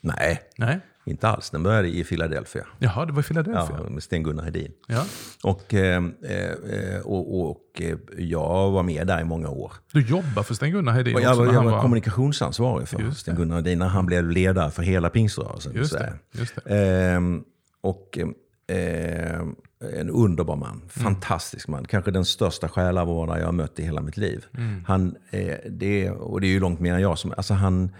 Nej. 0.00 0.40
Nej. 0.56 0.80
Inte 1.10 1.28
alls. 1.28 1.50
Den 1.50 1.62
började 1.62 1.88
i 1.88 2.04
Philadelphia. 2.04 2.66
Jaha, 2.78 3.06
det 3.06 3.12
var 3.12 3.20
i 3.20 3.24
Philadelphia? 3.24 3.80
Ja, 3.84 3.90
med 3.90 4.02
Sten-Gunnar 4.02 4.44
Hedin. 4.44 4.72
Ja. 4.86 5.04
Och, 5.42 5.74
eh, 5.74 6.04
eh, 6.22 7.00
och, 7.04 7.50
och, 7.50 7.80
eh, 7.80 7.96
jag 8.18 8.70
var 8.70 8.82
med 8.82 9.06
där 9.06 9.20
i 9.20 9.24
många 9.24 9.48
år. 9.48 9.72
Du 9.92 10.00
jobbade 10.00 10.44
för 10.44 10.54
Sten-Gunnar 10.54 10.92
Hedin 10.92 11.14
och 11.14 11.20
Jag, 11.20 11.36
var, 11.36 11.46
jag 11.46 11.64
var, 11.64 11.70
var 11.70 11.82
kommunikationsansvarig 11.82 12.88
för 12.88 13.10
Sten-Gunnar 13.10 13.56
Hedin 13.56 13.78
när 13.78 13.88
han 13.88 14.06
blev 14.06 14.30
ledare 14.30 14.70
för 14.70 14.82
hela 14.82 15.10
pingströrelsen 15.10 15.72
just 15.74 15.92
det, 15.92 16.12
just 16.32 16.54
det. 16.64 17.14
Eh, 17.14 17.20
och 17.80 18.18
eh, 18.18 19.40
en 19.98 20.10
underbar 20.10 20.56
man. 20.56 20.70
Mm. 20.70 20.88
Fantastisk 20.88 21.68
man. 21.68 21.84
Kanske 21.84 22.10
den 22.10 22.24
största 22.24 22.68
själavårdare 22.68 23.38
jag 23.38 23.46
har 23.46 23.52
mött 23.52 23.78
i 23.78 23.82
hela 23.82 24.00
mitt 24.00 24.16
liv. 24.16 24.44
Mm. 24.56 24.84
Han, 24.86 25.16
eh, 25.30 25.54
det, 25.70 26.10
och 26.10 26.40
det 26.40 26.46
är 26.46 26.50
ju 26.50 26.60
långt 26.60 26.80
mer 26.80 26.94
än 26.94 27.00
jag 27.00 27.18
som... 27.18 27.34
Alltså 27.36 27.54
han, 27.54 27.90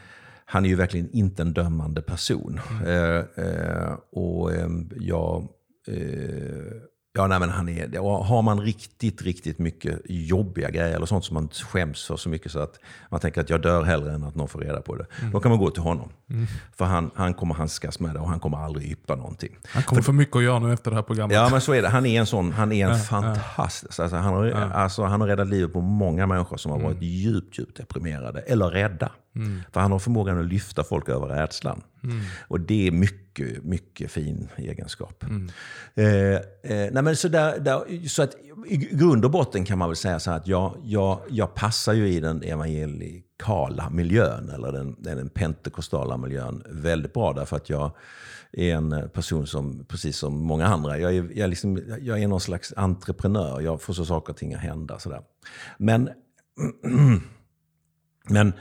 han 0.51 0.65
är 0.65 0.69
ju 0.69 0.75
verkligen 0.75 1.11
inte 1.11 1.43
en 1.43 1.53
dömande 1.53 2.03
person. 2.03 2.61
Mm. 2.71 3.25
Eh, 3.37 3.93
och 4.13 4.53
eh, 4.53 4.69
jag... 5.01 5.49
Eh, 5.89 6.89
Ja, 7.13 7.27
nej, 7.27 7.41
men 7.41 7.51
han 7.51 7.69
är, 7.69 8.25
har 8.25 8.43
man 8.43 8.61
riktigt, 8.61 9.23
riktigt 9.23 9.59
mycket 9.59 10.01
jobbiga 10.05 10.71
grejer 10.71 10.97
eller 10.97 11.07
sånt 11.07 11.25
som 11.25 11.35
man 11.35 11.49
skäms 11.49 12.07
för 12.07 12.17
så 12.17 12.29
mycket 12.29 12.53
så 12.53 12.59
att 12.59 12.81
man 13.11 13.21
tänker 13.21 13.41
att 13.41 13.51
jag 13.51 13.63
dör 13.63 13.83
hellre 13.83 14.13
än 14.13 14.25
att 14.25 14.35
någon 14.35 14.49
får 14.49 14.61
reda 14.61 14.81
på 14.81 14.97
det. 14.97 15.07
Mm. 15.21 15.33
Då 15.33 15.41
kan 15.41 15.51
man 15.51 15.59
gå 15.59 15.71
till 15.71 15.83
honom. 15.83 16.13
Mm. 16.31 16.47
För 16.77 16.85
han, 16.85 17.11
han 17.15 17.35
kommer 17.35 17.55
handskas 17.55 18.01
med 18.01 18.15
det 18.15 18.21
och 18.21 18.29
han 18.29 18.41
kommer 18.41 18.59
aldrig 18.59 18.91
yppa 18.93 19.17
någonting. 19.17 19.59
Han 19.65 19.83
kommer 19.83 20.03
för, 20.03 20.07
få 20.07 20.13
mycket 20.13 20.37
att 20.37 20.43
göra 20.43 20.59
nu 20.59 20.73
efter 20.73 20.91
det 20.91 20.97
här 20.97 21.03
programmet. 21.03 21.35
Ja, 21.35 21.49
men 21.51 21.61
så 21.61 21.73
är 21.73 21.83
det. 21.83 21.89
Han 21.89 22.07
är 22.07 22.21
en 22.21 22.27
sån, 22.27 22.53
han 22.53 22.73
är 22.73 22.87
en 22.87 22.93
ja, 22.93 22.99
fantastisk. 22.99 23.99
Ja. 23.99 24.03
Alltså, 24.03 24.17
han, 24.17 24.35
har, 24.35 24.47
ja. 24.47 24.57
alltså, 24.57 25.03
han 25.03 25.21
har 25.21 25.29
räddat 25.29 25.49
livet 25.49 25.73
på 25.73 25.81
många 25.81 26.27
människor 26.27 26.57
som 26.57 26.73
har 26.73 26.79
varit 26.79 26.97
mm. 26.97 27.09
djupt, 27.09 27.59
djupt 27.59 27.77
deprimerade 27.77 28.41
eller 28.41 28.71
rädda. 28.71 29.13
Mm. 29.39 29.61
För 29.73 29.81
han 29.81 29.93
har 29.93 29.99
förmågan 29.99 30.39
att 30.39 30.47
lyfta 30.47 30.85
folk 30.85 31.09
över 31.09 31.27
rädslan. 31.27 31.83
Mm. 32.03 32.21
Och 32.49 32.61
det 32.61 32.87
är 32.87 32.91
mycket, 32.91 33.65
mycket 33.65 34.11
fin 34.11 34.49
egenskap. 34.57 35.25
Mm. 35.25 35.51
Eh, 35.95 36.05
eh, 36.05 36.93
nej 36.93 37.03
men 37.03 37.17
så, 37.17 37.29
där, 37.29 37.59
där, 37.59 38.09
så 38.09 38.23
att 38.23 38.35
i 38.67 38.77
grund 38.77 39.25
och 39.25 39.31
botten 39.31 39.65
kan 39.65 39.79
man 39.79 39.89
väl 39.89 39.97
säga 39.97 40.21
så 40.21 40.31
att 40.31 40.47
jag, 40.47 40.77
jag, 40.85 41.21
jag 41.29 41.55
passar 41.55 41.93
ju 41.93 42.09
i 42.09 42.21
den 42.21 42.43
evangelikala 42.43 43.91
miljön, 43.91 44.51
eller 44.51 44.73
den, 44.73 44.97
den 44.99 45.29
pentekostala 45.29 46.17
miljön, 46.17 46.63
väldigt 46.69 47.13
bra. 47.13 47.33
Därför 47.33 47.57
att 47.57 47.71
jag 47.71 47.91
är 48.53 48.75
en 48.75 49.11
person 49.15 49.47
som, 49.47 49.85
precis 49.85 50.17
som 50.17 50.39
många 50.39 50.67
andra, 50.67 50.99
jag 50.99 51.17
är, 51.17 51.31
jag 51.35 51.51
liksom, 51.51 51.83
jag 52.01 52.23
är 52.23 52.29
någon 52.29 52.41
slags 52.41 52.75
entreprenör. 52.77 53.61
Jag 53.61 53.83
får 53.83 53.95
så 53.95 54.05
saker 54.05 54.33
och 54.33 54.37
ting 54.37 54.55
att 54.55 54.61
hända. 54.61 54.99
Sådär. 54.99 55.23
Men, 55.79 56.11
men 58.29 58.53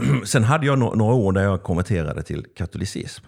sen 0.24 0.44
hade 0.44 0.66
jag 0.66 0.78
no 0.78 0.94
några 0.94 1.14
år 1.14 1.32
där 1.32 1.42
jag 1.42 1.62
konverterade 1.62 2.22
till 2.22 2.46
katolicism. 2.56 3.24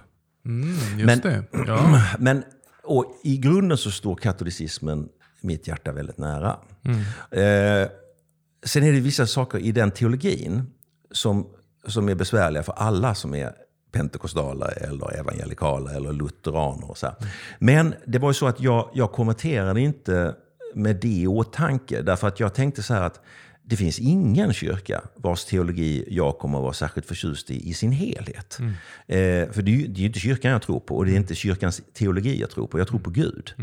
Mm, 0.47 0.69
just 0.99 1.07
Men- 1.07 1.21
det. 1.21 1.45
Ja. 1.67 2.03
Men 2.19 2.43
och 2.83 3.21
i 3.25 3.37
grunden 3.39 3.79
så 3.79 3.91
står 3.91 4.17
katolicismen 4.17 5.09
mitt 5.41 5.69
hjärta 5.69 5.93
väldigt 5.93 6.19
nära. 6.19 6.57
Eh, 7.31 7.89
sen 8.65 8.83
är 8.85 8.93
det 8.93 9.01
vissa 9.01 9.27
saker 9.27 9.59
i 9.59 9.73
den 9.73 9.91
teologin 9.91 10.63
som, 11.11 11.47
som 11.87 12.09
är 12.09 12.15
besvärliga 12.15 12.63
för 12.63 12.73
alla 12.73 13.15
som 13.15 13.35
är 13.35 13.53
pentekostala 13.93 14.69
eller 14.69 15.19
evangelikala 15.19 15.93
eller 15.93 16.13
lutheraner. 16.13 16.91
Och 16.91 16.99
så 16.99 17.07
här. 17.07 17.17
Men 17.59 17.95
det 18.07 18.19
var 18.19 18.31
ju 18.31 18.35
så 18.35 18.47
att 18.47 18.61
jag, 18.61 18.91
jag 18.95 19.13
konverterade 19.13 19.81
inte 19.81 20.35
med 20.75 20.97
det 20.97 21.09
i 21.09 21.27
åtanke. 21.27 22.03
Därför 22.03 22.29
att 22.29 22.41
jag 22.41 22.55
tänkte 22.55 22.83
så 22.83 22.95
här 22.95 23.03
att 23.03 23.21
det 23.69 23.77
finns 23.77 23.99
ingen 23.99 24.53
kyrka 24.53 25.03
vars 25.15 25.45
teologi 25.45 26.05
jag 26.09 26.39
kommer 26.39 26.59
att 26.59 26.63
vara 26.63 26.73
särskilt 26.73 27.07
förtjust 27.07 27.51
i 27.51 27.69
i 27.69 27.75
sin 27.75 27.93
helhet. 27.93 28.59
Eh, 29.07 29.17
för 29.53 29.63
det 29.63 29.71
är, 29.71 29.77
ju, 29.77 29.87
det 29.87 30.01
är 30.01 30.07
inte 30.07 30.21
kyrkan 30.21 30.51
jag 30.53 30.63
tror 30.63 30.81
på 30.81 30.97
och 30.97 31.07
det 31.07 31.13
är 31.13 31.17
inte 31.17 31.35
kyrkans 31.35 31.83
teologi 31.93 32.41
jag 32.41 32.51
tror 32.51 32.67
på. 32.67 32.79
Jag 32.79 32.89
tror 32.89 32.99
på 32.99 33.11
Gud 33.11 33.55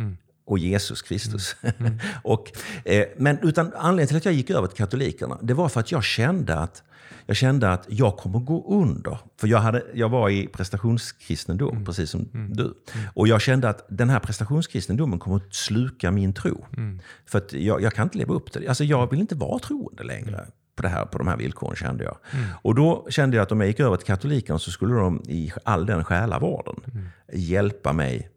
och 0.45 0.59
Jesus 0.59 1.01
Kristus. 1.01 1.55
och, 2.23 2.51
eh, 2.85 3.05
men 3.17 3.39
utan 3.41 3.73
anledningen 3.73 4.07
till 4.07 4.17
att 4.17 4.25
jag 4.25 4.33
gick 4.33 4.49
över 4.49 4.67
till 4.67 4.77
katolikerna, 4.77 5.37
det 5.41 5.53
var 5.53 5.69
för 5.69 5.79
att 5.79 5.91
jag 5.91 6.03
kände 6.03 6.55
att 6.55 6.83
jag 7.25 7.37
kände 7.37 7.71
att 7.71 7.85
jag 7.89 8.17
kommer 8.17 8.39
gå 8.39 8.65
under. 8.81 9.17
För 9.37 9.47
jag, 9.47 9.59
hade, 9.59 9.83
jag 9.93 10.09
var 10.09 10.29
i 10.29 10.47
prestationskristendom, 10.47 11.85
precis 11.85 12.09
som 12.09 12.29
du. 12.53 12.73
Och 13.13 13.27
jag 13.27 13.41
kände 13.41 13.69
att 13.69 13.85
den 13.89 14.09
här 14.09 14.19
prestationskristendomen 14.19 15.19
kommer 15.19 15.37
att 15.37 15.55
sluka 15.55 16.11
min 16.11 16.33
tro. 16.33 16.65
För 17.25 17.37
att 17.37 17.53
jag, 17.53 17.81
jag 17.81 17.93
kan 17.93 18.03
inte 18.03 18.17
leva 18.17 18.33
upp 18.33 18.51
till 18.51 18.61
det. 18.61 18.67
Alltså 18.67 18.83
jag 18.83 19.09
vill 19.09 19.19
inte 19.19 19.35
vara 19.35 19.59
troende 19.59 20.03
längre. 20.03 20.45
På, 20.75 20.81
det 20.81 20.89
här, 20.89 21.05
på 21.05 21.17
de 21.17 21.27
här 21.27 21.37
villkoren 21.37 21.75
kände 21.75 22.03
jag. 22.03 22.17
Och 22.61 22.75
då 22.75 23.07
kände 23.09 23.37
jag 23.37 23.43
att 23.43 23.51
om 23.51 23.61
jag 23.61 23.67
gick 23.67 23.79
över 23.79 23.97
till 23.97 24.07
katolikerna 24.07 24.59
så 24.59 24.71
skulle 24.71 24.95
de 24.95 25.21
i 25.27 25.51
all 25.63 25.85
den 25.85 26.03
själavården 26.03 26.75
hjälpa 27.33 27.93
mig 27.93 28.29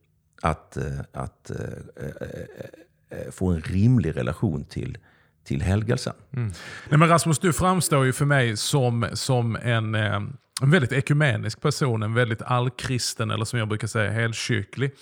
att, 0.43 0.77
eh, 0.77 1.01
att 1.13 1.51
eh, 1.51 1.57
eh, 1.97 3.19
eh, 3.19 3.31
få 3.31 3.47
en 3.47 3.61
rimlig 3.61 4.17
relation 4.17 4.65
till, 4.65 4.99
till 5.49 5.63
helgelsen. 5.63 6.13
Nej, 6.89 6.99
men 6.99 7.09
Rasmus, 7.09 7.39
du 7.39 7.53
framstår 7.53 8.05
ju 8.05 8.13
för 8.13 8.25
mig 8.25 8.57
som, 8.57 9.07
som 9.13 9.57
en, 9.57 9.95
eh, 9.95 10.15
en 10.63 10.71
väldigt 10.71 10.93
ekumenisk 10.93 11.61
person, 11.61 12.03
en 12.03 12.15
väldigt 12.15 12.43
allkristen 12.43 13.31
eller 13.31 13.45
som 13.45 13.59
jag 13.59 13.69
brukar 13.69 13.87
säga 13.87 14.11
helkyrklig. 14.11 14.93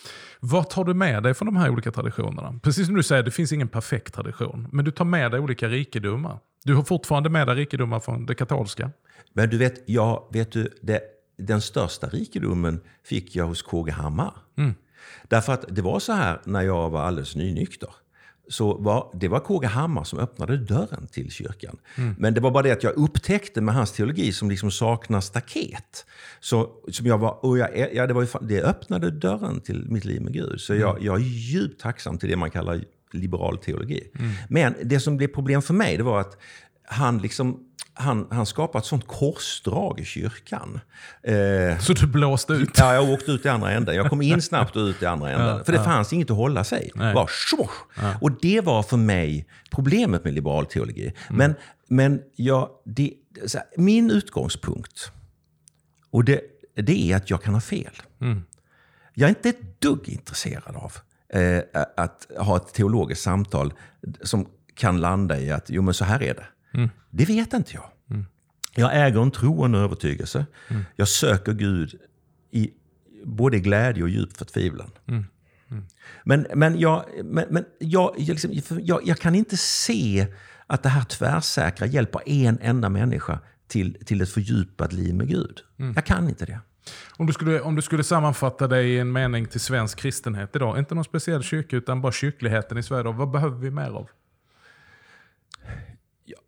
Vad 0.40 0.70
tar 0.70 0.84
du 0.84 0.94
med 0.94 1.22
dig 1.22 1.34
från 1.34 1.46
de 1.46 1.56
här 1.56 1.70
olika 1.70 1.92
traditionerna? 1.92 2.60
Precis 2.62 2.86
som 2.86 2.94
du 2.94 3.02
säger, 3.02 3.22
det 3.22 3.30
finns 3.30 3.52
ingen 3.52 3.68
perfekt 3.68 4.14
tradition, 4.14 4.68
men 4.72 4.84
du 4.84 4.90
tar 4.90 5.04
med 5.04 5.30
dig 5.30 5.40
olika 5.40 5.68
rikedomar. 5.68 6.38
Du 6.64 6.74
har 6.74 6.82
fortfarande 6.82 7.30
med 7.30 7.46
dig 7.46 7.56
rikedomar 7.56 8.00
från 8.00 8.26
det 8.26 8.34
katolska. 8.34 8.90
Men 9.32 9.50
du 9.50 9.58
vet, 9.58 9.82
jag, 9.86 10.28
vet 10.32 10.52
du, 10.52 10.68
det, 10.82 11.00
den 11.38 11.60
största 11.60 12.06
rikedomen 12.06 12.80
fick 13.04 13.36
jag 13.36 13.46
hos 13.46 13.62
KG 13.62 13.90
Hammar. 13.90 14.32
Därför 15.28 15.52
att 15.52 15.64
det 15.68 15.82
var 15.82 16.00
så 16.00 16.12
här 16.12 16.40
när 16.44 16.62
jag 16.62 16.90
var 16.90 17.02
alldeles 17.02 17.36
nynykter. 17.36 17.90
Så 18.48 18.74
var, 18.74 19.10
det 19.14 19.28
var 19.28 19.40
KG 19.40 19.66
Hammar 19.66 20.04
som 20.04 20.18
öppnade 20.18 20.56
dörren 20.56 21.06
till 21.06 21.30
kyrkan. 21.30 21.76
Men 22.18 22.34
det 22.34 22.40
var 22.40 22.50
bara 22.50 22.62
det 22.62 22.70
att 22.70 22.82
jag 22.82 22.96
upptäckte 22.96 23.60
med 23.60 23.74
hans 23.74 23.92
teologi 23.92 24.32
som 24.32 24.50
liksom 24.50 24.70
saknar 24.70 25.20
staket. 25.20 26.06
Så, 26.40 26.70
som 26.90 27.06
jag 27.06 27.18
var, 27.18 27.44
och 27.44 27.58
jag, 27.58 27.94
ja, 27.94 28.06
det, 28.06 28.14
var 28.14 28.22
ju, 28.22 28.28
det 28.40 28.62
öppnade 28.62 29.10
dörren 29.10 29.60
till 29.60 29.84
mitt 29.88 30.04
liv 30.04 30.22
med 30.22 30.32
Gud. 30.32 30.60
Så 30.60 30.74
jag, 30.74 31.02
jag 31.02 31.16
är 31.16 31.24
djupt 31.24 31.80
tacksam 31.80 32.18
till 32.18 32.28
det 32.28 32.36
man 32.36 32.50
kallar 32.50 32.84
liberal 33.12 33.58
teologi. 33.58 34.10
Men 34.48 34.74
det 34.82 35.00
som 35.00 35.16
blev 35.16 35.28
problem 35.28 35.62
för 35.62 35.74
mig 35.74 35.96
det 35.96 36.02
var 36.02 36.20
att 36.20 36.38
han, 36.86 37.18
liksom, 37.18 37.60
han, 37.94 38.26
han 38.30 38.46
skapade 38.46 38.78
ett 38.78 38.84
sånt 38.86 39.06
korsdrag 39.06 40.00
i 40.00 40.04
kyrkan. 40.04 40.80
Eh, 41.22 41.78
Så 41.78 41.92
du 41.92 42.06
blåste 42.06 42.52
ut. 42.52 42.70
Ja, 42.78 42.94
jag 42.94 43.10
åkte 43.10 43.30
ut 43.32 43.44
i 43.44 43.48
andra 43.48 43.70
änden. 43.72 43.94
Jag 43.96 44.08
kom 44.10 44.22
in 44.22 44.42
snabbt 44.42 44.76
och 44.76 44.80
ut 44.80 45.02
i 45.02 45.06
andra 45.06 45.30
änden. 45.30 45.64
för 45.64 45.72
det 45.72 45.84
fanns 45.84 46.12
inget 46.12 46.30
att 46.30 46.36
hålla 46.36 46.64
sig. 46.64 46.90
Det 46.94 47.12
var 47.14 47.26
swosh. 47.48 48.16
Och 48.20 48.30
det 48.40 48.60
var 48.60 48.82
för 48.82 48.96
mig 48.96 49.46
problemet 49.70 50.24
med 50.24 50.34
liberal 50.34 50.66
teologi. 50.66 51.12
Men, 51.30 51.54
men 51.88 52.22
jag, 52.36 52.68
det, 52.84 53.12
här, 53.54 53.62
min 53.76 54.10
utgångspunkt, 54.10 55.10
och 56.10 56.24
det, 56.24 56.40
det 56.74 57.12
är 57.12 57.16
att 57.16 57.30
jag 57.30 57.42
kan 57.42 57.54
ha 57.54 57.60
fel. 57.60 57.92
Jag 59.14 59.24
är 59.26 59.28
inte 59.28 59.48
ett 59.48 59.80
dugg 59.80 60.08
intresserad 60.08 60.76
av 60.76 60.92
eh, 61.40 61.60
att 61.96 62.26
ha 62.38 62.56
ett 62.56 62.74
teologiskt 62.74 63.22
samtal 63.24 63.72
som 64.22 64.46
kan 64.74 65.00
landa 65.00 65.38
i 65.38 65.50
att 65.50 65.64
jo, 65.70 65.82
men 65.82 65.94
så 65.94 66.04
här 66.04 66.22
är 66.22 66.34
det. 66.34 66.46
Det 67.10 67.24
vet 67.24 67.52
inte 67.52 67.74
jag. 67.74 67.90
Jag 68.74 69.06
äger 69.06 69.22
en 69.22 69.30
tro 69.30 69.58
och 69.58 69.64
en 69.64 69.74
övertygelse. 69.74 70.46
Jag 70.96 71.08
söker 71.08 71.52
Gud 71.52 71.94
i 72.50 72.70
både 73.24 73.58
glädje 73.58 74.02
och 74.02 74.08
djup 74.08 74.36
förtvivlan. 74.36 74.90
Men, 76.24 76.46
men, 76.54 76.80
jag, 76.80 77.04
men, 77.24 77.44
men 77.50 77.64
jag, 77.78 78.14
jag, 78.18 78.44
liksom, 78.44 78.80
jag, 78.82 79.00
jag 79.04 79.18
kan 79.18 79.34
inte 79.34 79.56
se 79.56 80.26
att 80.66 80.82
det 80.82 80.88
här 80.88 81.04
tvärsäkra 81.04 81.86
hjälper 81.86 82.28
en 82.28 82.58
enda 82.62 82.88
människa 82.88 83.38
till, 83.68 84.04
till 84.04 84.20
ett 84.20 84.30
fördjupat 84.30 84.92
liv 84.92 85.14
med 85.14 85.28
Gud. 85.28 85.60
Jag 85.94 86.04
kan 86.04 86.28
inte 86.28 86.46
det. 86.46 86.60
Om 87.16 87.26
du, 87.26 87.32
skulle, 87.32 87.60
om 87.60 87.76
du 87.76 87.82
skulle 87.82 88.04
sammanfatta 88.04 88.68
dig 88.68 88.90
i 88.90 88.98
en 88.98 89.12
mening 89.12 89.46
till 89.46 89.60
svensk 89.60 89.98
kristenhet 89.98 90.56
idag, 90.56 90.78
inte 90.78 90.94
någon 90.94 91.04
speciell 91.04 91.42
kyrka 91.42 91.76
utan 91.76 92.00
bara 92.00 92.12
kyrkligheten 92.12 92.78
i 92.78 92.82
Sverige, 92.82 93.02
då, 93.02 93.12
vad 93.12 93.30
behöver 93.30 93.56
vi 93.56 93.70
mer 93.70 93.90
av? 93.90 94.08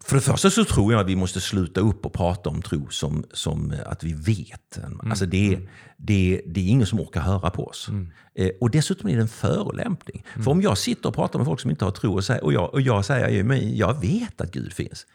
För 0.04 0.14
det 0.16 0.20
första 0.22 0.50
så 0.50 0.64
tror 0.64 0.92
jag 0.92 1.00
att 1.00 1.06
vi 1.06 1.16
måste 1.16 1.40
sluta 1.40 1.80
upp 1.80 2.06
och 2.06 2.12
prata 2.12 2.50
om 2.50 2.62
tro 2.62 2.88
som, 2.90 3.24
som 3.32 3.74
att 3.86 4.04
vi 4.04 4.12
vet. 4.12 4.78
Alltså 5.10 5.26
det, 5.26 5.58
det, 5.96 6.42
det 6.46 6.60
är 6.60 6.68
ingen 6.68 6.86
som 6.86 7.00
orkar 7.00 7.20
höra 7.20 7.50
på 7.50 7.66
oss. 7.66 7.88
Eh, 8.34 8.50
och 8.60 8.70
dessutom 8.70 9.08
är 9.08 9.16
det 9.16 9.22
en 9.22 9.28
förolämpning. 9.28 10.24
För 10.44 10.50
om 10.50 10.62
jag 10.62 10.78
sitter 10.78 11.08
och 11.08 11.14
pratar 11.14 11.38
med 11.38 11.46
folk 11.46 11.60
som 11.60 11.70
inte 11.70 11.84
har 11.84 11.92
tro 11.92 12.14
och, 12.14 12.24
säger, 12.24 12.44
och, 12.44 12.52
jag, 12.52 12.74
och 12.74 12.80
jag 12.80 13.04
säger 13.04 13.28
"Ja, 13.28 13.44
men 13.44 13.76
jag 13.76 14.00
vet 14.00 14.40
att 14.40 14.50
Gud 14.52 14.72
finns. 14.72 15.06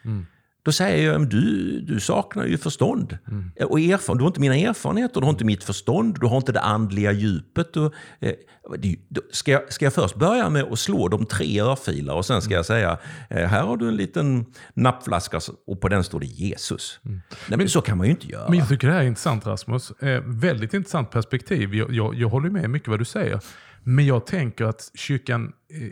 Då 0.66 0.72
säger 0.72 1.12
jag, 1.12 1.20
"Men 1.22 1.30
du, 1.30 1.80
du 1.82 2.00
saknar 2.00 2.46
ju 2.46 2.58
förstånd. 2.58 3.18
Eh, 3.56 3.66
Och 3.68 3.80
erfaren, 3.80 4.18
du 4.18 4.24
har 4.24 4.28
inte 4.30 4.40
mina 4.42 4.56
erfarenheter, 4.56 5.20
du 5.22 5.26
har 5.26 5.32
inte 5.32 5.46
mitt 5.46 5.64
förstånd, 5.64 6.18
du 6.20 6.28
har 6.28 6.38
inte 6.38 6.52
det 6.52 6.60
andliga 6.62 7.12
djupet. 7.12 7.78
Och, 7.78 7.94
eh, 8.20 8.34
då- 9.10 9.22
ska, 9.32 9.52
jag, 9.52 9.74
ska 9.74 9.86
jag 9.86 9.94
först 9.94 10.16
börja 10.16 10.50
med 10.50 10.64
att 10.64 10.80
slå 10.80 11.08
de 11.08 11.26
tre 11.26 11.60
örfilar 11.62 12.14
och 12.16 12.26
sen 12.26 12.42
ska 12.42 12.54
jag 12.54 12.66
säga, 12.66 12.98
eh, 13.30 13.48
här 13.48 13.64
har 13.64 13.78
du 13.78 13.88
en 13.88 13.96
liten 13.96 14.46
nappflaska 14.74 15.40
och 15.68 15.82
på 15.82 15.90
den 15.90 16.04
står 16.04 16.20
det 16.20 16.26
Jesus. 16.26 17.00
Nej, 17.48 17.58
men 17.58 17.70
så 17.70 17.82
kan 17.82 17.98
man 17.98 18.08
ju 18.08 18.12
inte 18.12 18.28
göra. 18.28 18.50
Men 18.50 18.60
jag 18.60 18.70
tycker 18.70 18.88
det 18.88 18.94
här 18.94 19.02
är 19.02 19.08
intressant 19.08 19.46
Rasmus. 19.46 19.92
Eh, 19.92 20.22
väldigt 20.26 20.74
intressant 20.74 21.12
perspektiv. 21.12 21.76
Jag, 21.76 21.94
jag, 21.94 22.16
jag 22.16 22.30
håller 22.30 22.50
med 22.50 22.70
mycket 22.70 22.88
vad 22.90 23.00
du 23.00 23.06
säger. 23.06 23.40
Men 23.86 24.06
jag 24.06 24.26
tänker 24.26 24.66
att 24.66 24.92
kyrkan, 24.96 25.44
eh, 25.74 25.88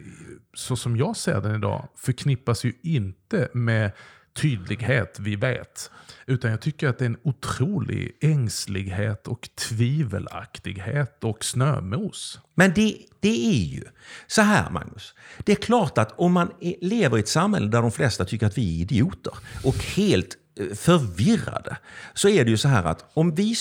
så 0.53 0.75
som 0.75 0.97
jag 0.97 1.17
ser 1.17 1.41
den 1.41 1.55
idag, 1.55 1.87
förknippas 1.97 2.63
ju 2.63 2.73
inte 2.83 3.49
med 3.53 3.91
tydlighet, 4.33 5.17
vi 5.19 5.35
vet. 5.35 5.91
Utan 6.25 6.51
jag 6.51 6.61
tycker 6.61 6.87
att 6.87 6.97
det 6.97 7.05
är 7.05 7.09
en 7.09 7.17
otrolig 7.23 8.17
ängslighet 8.21 9.27
och 9.27 9.49
tvivelaktighet 9.69 11.23
och 11.23 11.45
snömos. 11.45 12.39
Men 12.55 12.73
det, 12.73 12.97
det 13.19 13.47
är 13.47 13.65
ju 13.65 13.83
så 14.27 14.41
här, 14.41 14.69
Magnus. 14.69 15.13
Det 15.37 15.51
är 15.51 15.55
klart 15.55 15.97
att 15.97 16.13
om 16.19 16.31
man 16.31 16.51
lever 16.81 17.17
i 17.17 17.19
ett 17.19 17.27
samhälle 17.27 17.67
där 17.67 17.81
de 17.81 17.91
flesta 17.91 18.25
tycker 18.25 18.47
att 18.47 18.57
vi 18.57 18.77
är 18.77 18.81
idioter 18.81 19.33
och 19.63 19.75
helt 19.75 20.37
eh, 20.59 20.75
förvirrade, 20.75 21.77
så 22.13 22.29
är 22.29 22.45
det 22.45 22.51
ju 22.51 22.57
så 22.57 22.67
här 22.67 22.83
att 22.83 23.11
om 23.13 23.35
vi, 23.35 23.55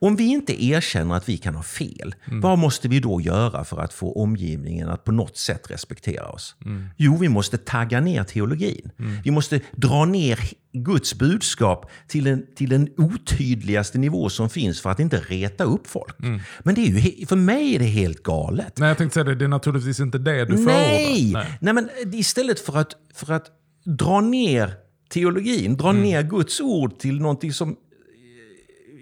om 0.00 0.16
vi 0.16 0.24
inte 0.24 0.64
erkänner 0.64 1.14
att 1.14 1.28
vi 1.28 1.36
kan 1.36 1.54
ha 1.54 1.62
fel, 1.62 2.14
vad 2.26 2.58
måste 2.58 2.88
vi 2.88 3.00
då 3.00 3.20
göra 3.20 3.64
för 3.64 3.80
att 3.80 3.92
få 3.92 4.12
omgivningen 4.22 4.88
att 4.88 5.04
på 5.04 5.12
något 5.12 5.36
sätt 5.36 5.70
respektera 5.70 6.28
oss? 6.28 6.56
Jo, 6.96 7.16
vi 7.16 7.28
måste 7.28 7.58
tagga 7.58 8.00
ner 8.00 8.24
teologin. 8.24 8.90
Vi 9.24 9.30
måste 9.30 9.60
dra 9.76 10.04
ner 10.04 10.38
Guds 10.72 11.14
budskap 11.14 11.90
till 12.08 12.24
den, 12.24 12.46
till 12.56 12.68
den 12.68 12.88
otydligaste 12.96 13.98
nivå 13.98 14.28
som 14.28 14.50
finns 14.50 14.80
för 14.80 14.90
att 14.90 15.00
inte 15.00 15.16
reta 15.16 15.64
upp 15.64 15.86
folk. 15.86 16.16
Men 16.62 16.74
det 16.74 16.80
är 16.80 16.86
ju, 16.86 17.26
för 17.26 17.36
mig 17.36 17.74
är 17.74 17.78
det 17.78 17.84
helt 17.84 18.22
galet. 18.22 18.78
Nej, 18.78 18.88
jag 18.88 18.98
tänkte 18.98 19.14
säga 19.14 19.24
det, 19.24 19.34
det 19.34 19.44
är 19.44 19.48
naturligtvis 19.48 20.00
inte 20.00 20.18
det 20.18 20.44
du 20.44 20.56
Nej! 20.56 21.32
förordar. 21.32 21.58
Nej. 21.60 21.74
men 21.74 21.88
istället 22.14 22.60
för 22.60 22.78
att, 22.78 22.92
för 23.14 23.32
att 23.32 23.46
dra 23.84 24.20
ner 24.20 24.74
teologin, 25.10 25.76
dra 25.76 25.92
ner 25.92 26.22
Guds 26.22 26.60
ord 26.60 26.98
till 26.98 27.20
någonting 27.20 27.52
som 27.52 27.76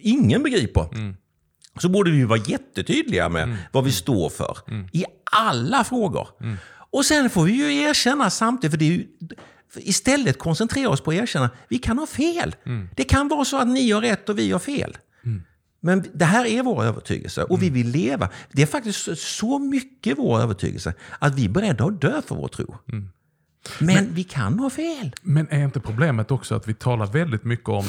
ingen 0.07 0.43
begriper. 0.43 1.15
Så 1.79 1.89
borde 1.89 2.11
vi 2.11 2.25
vara 2.25 2.41
jättetydliga 2.47 3.29
med 3.29 3.57
vad 3.73 3.85
vi 3.85 3.93
står 3.93 4.29
för 4.31 4.57
i 4.93 5.05
alla 5.33 5.85
frågor. 5.85 6.29
Och 6.93 7.05
sen 7.05 7.31
får 7.31 7.45
vi 7.45 7.53
ju 7.53 7.83
erkänna 7.83 8.31
samtidigt, 8.31 8.73
för 8.73 8.79
det 8.79 8.85
är 8.85 8.91
ju, 8.91 9.07
istället 9.77 10.39
koncentrera 10.39 10.89
oss 10.89 11.01
på 11.01 11.11
att 11.11 11.17
erkänna 11.17 11.51
vi 11.69 11.79
kan 11.79 11.99
ha 11.99 12.07
fel. 12.07 12.57
Det 12.97 13.05
kan 13.05 13.29
vara 13.29 13.45
så 13.45 13.59
att 13.59 13.69
ni 13.69 13.91
har 13.91 14.01
rätt 14.01 14.29
och 14.29 14.39
vi 14.39 14.53
har 14.53 14.59
fel. 14.59 14.99
Men 15.81 16.05
det 16.15 16.25
här 16.25 16.45
är 16.47 16.63
vår 16.63 16.85
övertygelse 16.85 17.43
och 17.45 17.63
vi 17.63 17.71
vill 17.71 17.89
leva. 17.89 18.29
Det 18.53 18.63
är 18.63 18.67
faktiskt 18.67 19.19
så 19.19 19.59
mycket 19.59 20.19
vår 20.19 20.41
övertygelse 20.41 20.95
att 21.19 21.35
vi 21.35 21.45
är 21.45 21.49
beredda 21.49 21.85
att 21.85 22.01
dö 22.01 22.23
för 22.27 22.35
vår 22.35 22.49
tro. 22.49 22.77
Men, 23.79 24.15
vi 24.15 24.25
kan 24.25 24.59
ha 24.59 24.71
fel. 24.71 25.13
Men 25.23 25.49
är 25.51 25.65
inte 25.65 25.81
problemet 25.81 26.31
också 26.31 26.55
att 26.55 26.69
vi 26.69 26.75
talar 26.75 27.07
väldigt 27.07 27.45
mycket 27.45 27.69
om 27.69 27.85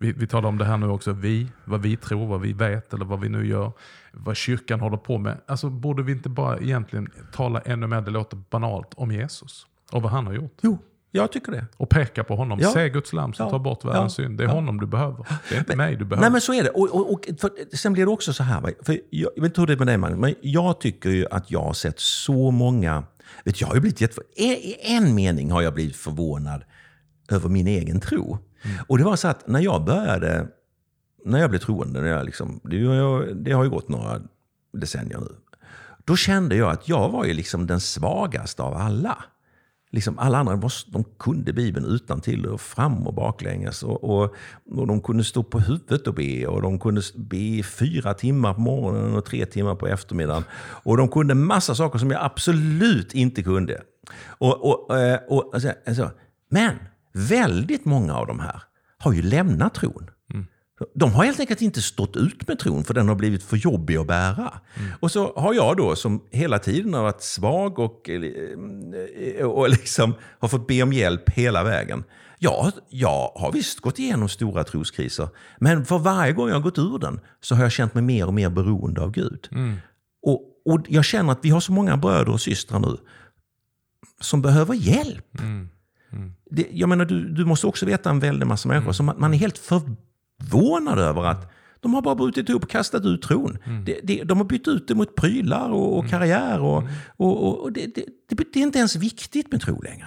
Vi, 0.00 0.12
vi 0.12 0.26
talar 0.26 0.48
om 0.48 0.58
det 0.58 0.64
här 0.64 0.76
nu 0.76 0.86
också, 0.88 1.12
vi, 1.12 1.46
vad 1.64 1.82
vi 1.82 1.96
tror, 1.96 2.26
vad 2.26 2.40
vi 2.40 2.52
vet 2.52 2.94
eller 2.94 3.04
vad 3.04 3.20
vi 3.20 3.28
nu 3.28 3.46
gör. 3.46 3.72
Vad 4.12 4.36
kyrkan 4.36 4.80
håller 4.80 4.96
på 4.96 5.18
med. 5.18 5.40
Alltså 5.46 5.70
borde 5.70 6.02
vi 6.02 6.12
inte 6.12 6.28
bara 6.28 6.58
egentligen 6.58 7.08
tala 7.32 7.60
ännu 7.60 7.86
mer, 7.86 8.00
det 8.00 8.10
låter 8.10 8.36
banalt, 8.50 8.88
om 8.96 9.12
Jesus 9.12 9.66
och 9.92 10.02
vad 10.02 10.12
han 10.12 10.26
har 10.26 10.32
gjort? 10.34 10.58
Jo, 10.62 10.78
jag 11.10 11.32
tycker 11.32 11.52
det. 11.52 11.66
Och 11.76 11.88
peka 11.88 12.24
på 12.24 12.36
honom. 12.36 12.58
Ja. 12.62 12.70
Se 12.70 12.88
Guds 12.88 13.12
lam 13.12 13.32
som 13.32 13.44
Ja. 13.46 13.50
tar 13.50 13.58
bort 13.58 13.84
världens 13.84 14.18
Ja. 14.18 14.24
synd. 14.24 14.38
Det 14.38 14.44
är 14.44 14.48
Ja. 14.48 14.54
honom 14.54 14.80
du 14.80 14.86
behöver. 14.86 15.26
Det 15.48 15.54
är 15.54 15.58
inte 15.58 15.76
mig 15.76 15.96
du 15.96 16.04
behöver. 16.04 16.20
Nej 16.24 16.30
men 16.32 16.40
så 16.40 16.54
är 16.54 16.62
det. 16.62 16.70
Och, 16.70 16.90
och, 16.94 17.12
och 17.12 17.28
för, 17.40 17.76
sen 17.76 17.92
blir 17.92 18.04
det 18.06 18.10
också 18.12 18.32
så 18.32 18.42
här. 18.42 18.60
För 18.82 18.92
jag, 19.10 19.30
jag 19.36 19.42
vet 19.42 19.50
inte 19.50 19.60
hur 19.60 19.66
det 19.66 19.72
är 19.72 19.76
med 19.78 19.86
dig 19.86 19.96
Magnus, 19.98 20.18
men 20.18 20.34
jag 20.40 20.80
tycker 20.80 21.10
ju 21.10 21.26
att 21.30 21.50
jag 21.50 21.60
har 21.62 21.72
sett 21.72 22.00
så 22.00 22.50
många... 22.50 23.04
Vet, 23.44 23.60
jag 23.60 23.68
har 23.68 23.80
blivit 23.80 24.00
jätte, 24.00 24.20
i 24.36 24.76
en 24.96 25.14
mening 25.14 25.50
har 25.50 25.62
jag 25.62 25.74
blivit 25.74 25.96
förvånad 25.96 26.64
över 27.28 27.48
min 27.48 27.66
egen 27.66 28.00
tro. 28.00 28.38
Och 28.86 28.98
det 28.98 29.04
var 29.04 29.16
så 29.16 29.28
att 29.28 29.48
när 29.48 29.60
jag 29.60 29.84
började, 29.84 30.46
när 31.24 31.38
jag 31.40 31.50
blev 31.50 31.60
troende, 31.60 32.00
när 32.00 32.08
jag 32.08 32.24
liksom, 32.26 32.60
det, 32.64 32.84
har 32.84 32.94
ju- 32.94 33.34
det 33.34 33.52
har 33.52 33.64
ju 33.64 33.70
gått 33.70 33.88
några 33.88 34.20
decennier 34.72 35.18
nu. 35.20 35.34
Då 36.04 36.16
kände 36.16 36.56
jag 36.56 36.70
att 36.70 36.88
jag 36.88 37.08
var 37.08 37.24
ju 37.24 37.32
liksom 37.34 37.66
den 37.66 37.80
svagaste 37.80 38.62
av 38.62 38.74
alla. 38.74 39.24
Liksom 39.90 40.18
alla 40.18 40.38
andra 40.38 40.56
de, 40.56 40.70
de 40.86 41.04
kunde 41.18 41.52
Bibeln 41.52 41.86
utan 41.86 42.20
till 42.20 42.46
och 42.46 42.60
fram 42.60 43.06
och 43.06 43.14
baklänges. 43.14 43.82
Och, 43.82 44.04
och, 44.04 44.34
och 44.70 44.86
de 44.86 45.00
kunde 45.00 45.24
stå 45.24 45.42
på 45.42 45.60
huvudet 45.60 46.06
och 46.06 46.14
be. 46.14 46.46
Och 46.46 46.62
de 46.62 46.78
kunde 46.78 47.02
be 47.16 47.62
fyra 47.62 48.14
timmar 48.14 48.54
på 48.54 48.60
morgonen 48.60 49.14
och 49.16 49.24
tre 49.24 49.46
timmar 49.46 49.74
på 49.74 49.86
eftermiddagen. 49.86 50.44
Och 50.60 50.96
de 50.96 51.08
kunde 51.08 51.34
massa 51.34 51.74
saker 51.74 51.98
som 51.98 52.10
jag 52.10 52.24
absolut 52.24 53.14
inte 53.14 53.42
kunde. 53.42 53.82
Och, 54.26 54.68
och, 54.90 54.98
eh, 54.98 55.20
och, 55.28 55.50
alltså, 55.54 55.72
alltså, 55.86 56.10
men 56.50 56.74
väldigt 57.18 57.84
många 57.84 58.14
av 58.14 58.26
de 58.26 58.40
här 58.40 58.62
har 58.98 59.12
ju 59.12 59.22
lämnat 59.22 59.74
tron. 59.74 60.10
De 60.94 61.12
har 61.12 61.24
helt 61.24 61.40
enkelt 61.40 61.62
inte 61.62 61.82
stått 61.82 62.16
ut 62.16 62.48
med 62.48 62.58
tron 62.58 62.84
för 62.84 62.94
den 62.94 63.08
har 63.08 63.14
blivit 63.14 63.42
för 63.42 63.56
jobbig 63.56 63.96
att 63.96 64.06
bära. 64.06 64.60
Och 65.00 65.10
så 65.12 65.32
har 65.36 65.54
jag 65.54 65.76
då 65.76 65.96
som 65.96 66.22
hela 66.30 66.58
tiden 66.58 66.94
har 66.94 67.02
varit 67.02 67.22
svag 67.22 67.78
och, 67.78 68.10
eh, 68.10 69.46
och 69.46 69.68
liksom 69.68 70.14
har 70.38 70.48
fått 70.48 70.66
be 70.66 70.82
om 70.82 70.92
hjälp 70.92 71.30
hela 71.30 71.64
vägen. 71.64 72.04
Ja, 72.38 72.72
jag 72.88 73.32
har 73.34 73.52
visst 73.52 73.80
gått 73.80 73.98
igenom 73.98 74.28
stora 74.28 74.64
troskriser. 74.64 75.28
Men 75.58 75.84
för 75.84 75.98
varje 75.98 76.32
gång 76.32 76.48
jag 76.48 76.54
har 76.54 76.62
gått 76.62 76.78
ur 76.78 76.98
den 76.98 77.20
så 77.40 77.54
har 77.54 77.62
jag 77.62 77.72
känt 77.72 77.94
mig 77.94 78.02
mer 78.02 78.26
och 78.26 78.34
mer 78.34 78.50
beroende 78.50 79.00
av 79.00 79.10
Gud. 79.10 79.48
Och, 80.22 80.42
och 80.64 80.80
jag 80.88 81.04
känner 81.04 81.32
att 81.32 81.40
vi 81.42 81.50
har 81.50 81.60
så 81.60 81.72
många 81.72 81.96
bröder 81.96 82.32
och 82.32 82.40
systrar 82.40 82.78
nu 82.80 82.96
som 84.20 84.42
behöver 84.42 84.74
hjälp. 84.74 85.40
Det, 86.50 86.66
jag 86.72 86.88
menar, 86.88 87.04
du, 87.04 87.28
du 87.28 87.44
måste 87.44 87.66
också 87.66 87.86
veta 87.86 88.10
en 88.10 88.20
väldig 88.20 88.46
massa 88.46 88.68
människor 88.68 88.92
som 88.92 89.06
man, 89.06 89.20
man 89.20 89.34
är 89.34 89.38
helt 89.38 89.58
förvånad 89.58 90.98
över 90.98 91.24
att 91.24 91.52
de 91.80 91.94
har 91.94 92.02
bara 92.02 92.14
brutit 92.14 92.48
ihop 92.48 92.62
och 92.62 92.70
kastat 92.70 93.04
ut 93.04 93.22
tron. 93.22 93.58
Det, 93.86 94.00
det, 94.02 94.24
de 94.24 94.38
har 94.38 94.44
bytt 94.44 94.68
ut 94.68 94.88
det 94.88 94.94
mot 94.94 95.16
prylar 95.16 95.70
och, 95.70 95.98
och 95.98 96.10
karriär. 96.10 96.60
Och, 96.60 96.84
och, 97.16 97.46
och, 97.46 97.58
och 97.58 97.72
det, 97.72 97.86
det, 97.94 98.04
det, 98.28 98.56
är 98.56 98.62
inte 98.62 98.78
ens 98.78 98.96
viktigt 98.96 99.52
med 99.52 99.60
tro 99.60 99.82
längre. 99.82 100.06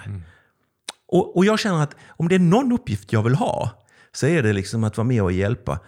Och, 1.06 1.36
och 1.36 1.44
jag 1.44 1.58
känner 1.58 1.82
att 1.82 1.96
om 2.08 2.28
det 2.28 2.34
är 2.34 2.38
någon 2.38 2.72
uppgift 2.72 3.12
jag 3.12 3.22
vill 3.22 3.34
ha 3.34 3.70
så 4.12 4.26
är 4.26 4.42
det 4.42 4.52
liksom 4.52 4.84
att 4.84 4.96
vara 4.96 5.06
med 5.06 5.22
och 5.22 5.32
hjälpa 5.32 5.80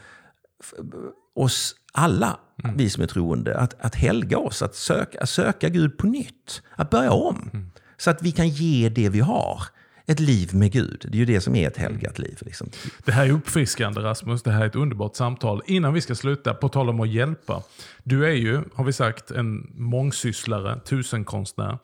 oss 1.34 1.74
alla, 1.92 2.38
vi 2.76 2.90
som 2.90 3.02
är 3.02 3.06
troende, 3.06 3.58
att, 3.58 3.80
att 3.80 3.94
helga 3.94 4.38
oss, 4.38 4.62
att 4.62 4.74
söka, 4.74 5.20
att 5.20 5.28
söka 5.28 5.68
Gud 5.68 5.98
på 5.98 6.06
nytt. 6.06 6.62
Att 6.76 6.90
börja 6.90 7.12
om. 7.12 7.70
Så 7.96 8.10
att 8.10 8.22
vi 8.22 8.32
kan 8.32 8.48
ge 8.48 8.88
det 8.88 9.08
vi 9.08 9.20
har. 9.20 9.62
Ett 10.06 10.20
liv 10.20 10.54
med 10.54 10.72
Gud. 10.72 11.06
Det 11.08 11.16
är 11.16 11.18
ju 11.18 11.24
det 11.24 11.40
som 11.40 11.54
är 11.54 11.68
ett 11.68 11.76
helgat 11.76 12.18
liv. 12.18 12.38
Liksom. 12.40 12.70
Det 13.04 13.12
här 13.12 13.26
är 13.26 13.30
uppfriskande 13.30 14.00
Rasmus, 14.00 14.42
det 14.42 14.50
här 14.50 14.62
är 14.62 14.66
ett 14.66 14.76
underbart 14.76 15.16
samtal. 15.16 15.62
Innan 15.66 15.94
vi 15.94 16.00
ska 16.00 16.14
sluta, 16.14 16.54
på 16.54 16.68
tal 16.68 16.88
om 16.88 17.00
att 17.00 17.08
hjälpa. 17.08 17.62
Du 18.02 18.26
är 18.26 18.34
ju, 18.34 18.62
har 18.74 18.84
vi 18.84 18.92
sagt, 18.92 19.30
en 19.30 19.72
mångsysslare, 19.74 20.80
tusenkonstnär. 20.80 21.78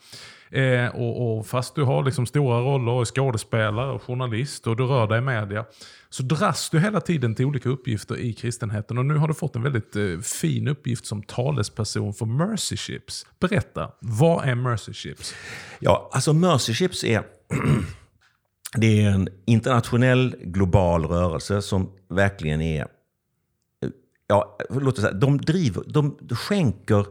Eh, 0.51 0.87
och, 0.87 1.39
och 1.39 1.47
fast 1.47 1.75
du 1.75 1.83
har 1.83 2.05
liksom 2.05 2.27
stora 2.27 2.61
roller 2.61 2.93
och 2.93 3.01
är 3.01 3.05
skådespelare 3.05 3.91
och 3.91 4.03
journalist 4.03 4.67
och 4.67 4.77
du 4.77 4.85
rör 4.85 5.07
dig 5.07 5.19
i 5.19 5.21
media. 5.21 5.65
Så 6.11 6.23
dras 6.23 6.71
du 6.71 6.81
hela 6.81 7.01
tiden 7.01 7.35
till 7.35 7.45
olika 7.45 7.69
uppgifter 7.69 8.17
i 8.17 8.33
kristenheten. 8.33 8.99
Och 8.99 9.07
nu 9.07 9.15
har 9.15 9.29
du 9.29 9.35
fått 9.35 9.57
en 9.57 9.63
väldigt 9.63 9.97
eh, 9.97 10.19
fin 10.19 10.69
uppgift 10.69 11.07
som 11.07 11.23
talesperson 11.23 12.15
för 12.15 12.27
Mercy 12.27 12.77
Ships. 12.77 13.27
Berätta, 13.41 13.91
vad 14.01 14.49
är 14.49 14.55
Mercy 14.55 14.93
Ships? 14.93 15.35
Ja, 15.79 16.11
alltså 16.13 16.33
Mercy 16.33 16.75
Ships 16.75 17.05
är, 17.05 17.23
det 18.77 19.05
är 19.05 19.11
en 19.11 19.29
internationell 19.45 20.37
global 20.41 21.05
rörelse 21.05 21.63
som 21.63 21.91
verkligen 22.09 22.61
är, 22.61 22.87
ja, 24.27 24.59
låt 24.71 24.95
oss 24.99 25.05
säga, 25.05 25.15
de 25.15 25.39
driver, 25.39 25.83
de 25.87 26.17
skänker 26.31 26.99
eh, 26.99 27.07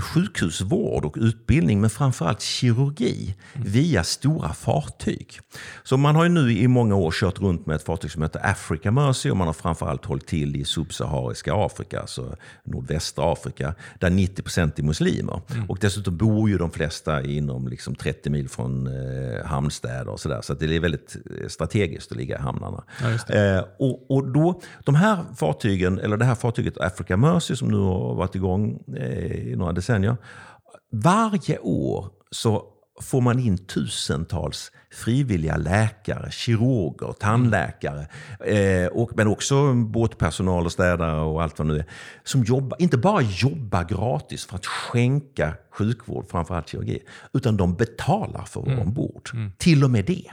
sjukhusvård 0.00 1.04
och 1.04 1.16
utbildning, 1.20 1.80
men 1.80 1.90
framförallt 1.90 2.42
kirurgi 2.42 3.34
via 3.54 4.04
stora 4.04 4.52
fartyg. 4.52 5.40
Så 5.82 5.96
man 5.96 6.16
har 6.16 6.24
ju 6.24 6.28
nu 6.30 6.52
i 6.52 6.68
många 6.68 6.94
år 6.94 7.10
kört 7.10 7.40
runt 7.40 7.66
med 7.66 7.76
ett 7.76 7.82
fartyg 7.82 8.10
som 8.10 8.22
heter 8.22 8.50
Africa 8.50 8.90
Mercy 8.90 9.30
och 9.30 9.36
man 9.36 9.46
har 9.46 9.54
framförallt 9.54 10.04
hållit 10.04 10.26
till 10.26 10.56
i 10.56 10.64
subsahariska 10.64 11.54
Afrika, 11.54 12.00
alltså 12.00 12.36
nordvästra 12.64 13.32
Afrika, 13.32 13.74
där 13.98 14.10
90% 14.10 14.72
är 14.76 14.82
muslimer. 14.82 15.40
Och 15.68 15.78
dessutom 15.80 16.16
bor 16.16 16.50
ju 16.50 16.58
de 16.58 16.70
flesta 16.70 17.22
inom 17.22 17.68
liksom 17.68 17.94
30 17.94 18.30
mil 18.30 18.48
från 18.48 18.86
eh, 18.86 19.46
hamnstäder 19.46 20.08
och 20.08 20.20
sådär. 20.20 20.40
Så 20.42 20.54
det 20.54 20.76
är 20.76 20.80
väldigt 20.80 21.16
eh, 21.16 21.48
strategiskt 21.48 22.12
att 22.12 22.18
ligga 22.18 22.38
i 22.38 22.40
hamnarna. 22.40 22.84
Ja. 23.00 23.34
Eh, 23.34 23.64
och, 23.78 24.10
och 24.10 24.28
då, 24.28 24.60
de 24.84 24.94
här 24.94 25.24
fartygen, 25.36 25.98
eller 25.98 26.16
det 26.16 26.24
här 26.24 26.34
fartyget 26.34 26.78
Africa 26.80 27.16
Mercy 27.16 27.56
som 27.56 27.68
nu 27.68 27.76
har 27.76 28.14
varit 28.14 28.34
igång 28.34 28.82
eh, 28.96 29.49
i 29.50 29.56
några 29.56 29.72
decennier. 29.72 30.16
Varje 30.92 31.58
år 31.58 32.08
så 32.30 32.64
får 33.00 33.20
man 33.20 33.38
in 33.38 33.58
tusentals 33.58 34.72
frivilliga 34.92 35.56
läkare, 35.56 36.30
kirurger, 36.30 37.12
tandläkare, 37.12 38.06
eh, 38.44 38.86
och, 38.86 39.10
men 39.16 39.28
också 39.28 39.74
båtpersonal 39.74 40.64
och 40.64 40.72
städare 40.72 41.20
och 41.20 41.42
allt 41.42 41.58
vad 41.58 41.68
det 41.68 41.72
nu 41.72 41.78
är. 41.78 41.86
Som 42.24 42.44
jobbar, 42.44 42.82
inte 42.82 42.96
bara 42.98 43.22
jobbar 43.22 43.84
gratis 43.84 44.46
för 44.46 44.56
att 44.56 44.66
skänka 44.66 45.54
sjukvård, 45.70 46.26
framförallt 46.30 46.68
kirurgi, 46.68 47.02
utan 47.32 47.56
de 47.56 47.74
betalar 47.74 48.44
för 48.44 48.60
att 48.60 48.66
vara 48.66 48.80
ombord. 48.80 49.30
Till 49.58 49.84
och 49.84 49.90
med 49.90 50.04
det. 50.04 50.24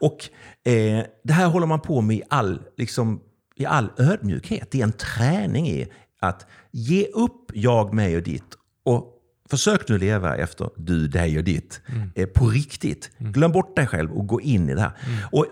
Och 0.00 0.28
eh, 0.72 1.04
det 1.24 1.32
här 1.32 1.46
håller 1.46 1.66
man 1.66 1.80
på 1.80 2.00
med 2.00 2.16
i 2.16 2.22
all, 2.28 2.62
liksom, 2.76 3.20
i 3.56 3.66
all 3.66 3.90
ödmjukhet. 3.98 4.70
Det 4.70 4.80
är 4.80 4.84
en 4.84 4.92
träning 4.92 5.68
i 5.68 5.88
att 6.20 6.46
ge 6.70 7.06
upp 7.06 7.50
jag, 7.54 7.94
mig 7.94 8.16
och 8.16 8.22
ditt 8.22 8.56
och 8.84 9.16
försök 9.50 9.88
nu 9.88 9.98
leva 9.98 10.36
efter 10.36 10.70
du, 10.76 11.08
dig 11.08 11.38
och 11.38 11.44
ditt 11.44 11.80
eh, 12.14 12.26
på 12.26 12.46
riktigt. 12.46 13.10
Glöm 13.18 13.52
bort 13.52 13.76
dig 13.76 13.86
själv 13.86 14.12
och 14.12 14.26
gå 14.26 14.40
in 14.40 14.70
i 14.70 14.74
det 14.74 14.80
här. 14.80 14.92
Och, 15.32 15.46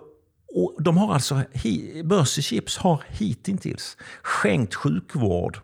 och 0.54 0.82
de 0.82 0.96
har 0.96 1.14
alltså, 1.14 1.42
Mercy 2.04 2.42
Chips 2.42 2.76
har 2.76 3.02
hittills 3.08 3.96
skänkt 4.22 4.74
sjukvård 4.74 5.60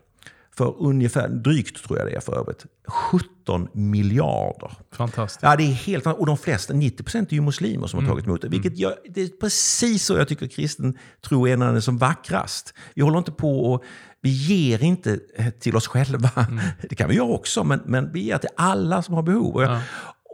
för 0.56 0.74
ungefär, 0.78 1.28
drygt 1.28 1.84
tror 1.84 1.98
jag 1.98 2.08
det 2.08 2.14
är 2.14 2.20
för 2.20 2.38
övrigt, 2.38 2.66
17 2.86 3.68
miljarder. 3.72 4.70
Fantastiskt. 4.92 5.42
Ja, 5.42 5.56
det 5.56 5.62
är 5.62 5.72
helt 5.72 6.06
Och 6.06 6.26
de 6.26 6.36
flesta, 6.36 6.74
90% 6.74 7.26
är 7.30 7.32
ju 7.32 7.40
muslimer 7.40 7.86
som 7.86 8.00
har 8.00 8.10
tagit 8.10 8.26
emot 8.26 8.42
det. 8.42 8.48
Vilket 8.48 8.78
gör, 8.78 8.94
det 9.08 9.22
är 9.22 9.28
precis 9.28 10.04
så 10.04 10.16
jag 10.16 10.28
tycker 10.28 10.46
kristen 10.46 10.98
tro 11.20 11.48
är 11.48 11.56
när 11.56 11.66
den 11.66 11.76
är 11.76 11.80
som 11.80 11.98
vackrast. 11.98 12.74
Vi 12.94 13.02
håller 13.02 13.18
inte 13.18 13.32
på 13.32 13.72
och 13.72 13.84
vi 14.24 14.30
ger 14.30 14.82
inte 14.82 15.20
eh, 15.34 15.50
till 15.50 15.76
oss 15.76 15.86
själva. 15.86 16.30
Det 16.88 16.94
kan 16.94 17.08
vi 17.08 17.14
göra 17.14 17.28
också, 17.28 17.64
men, 17.64 17.80
men 17.84 18.12
vi 18.12 18.20
ger 18.20 18.38
till 18.38 18.50
alla 18.56 19.02
som 19.02 19.14
har 19.14 19.22
behov. 19.22 19.54
Och 19.54 19.62
jag, 19.62 19.80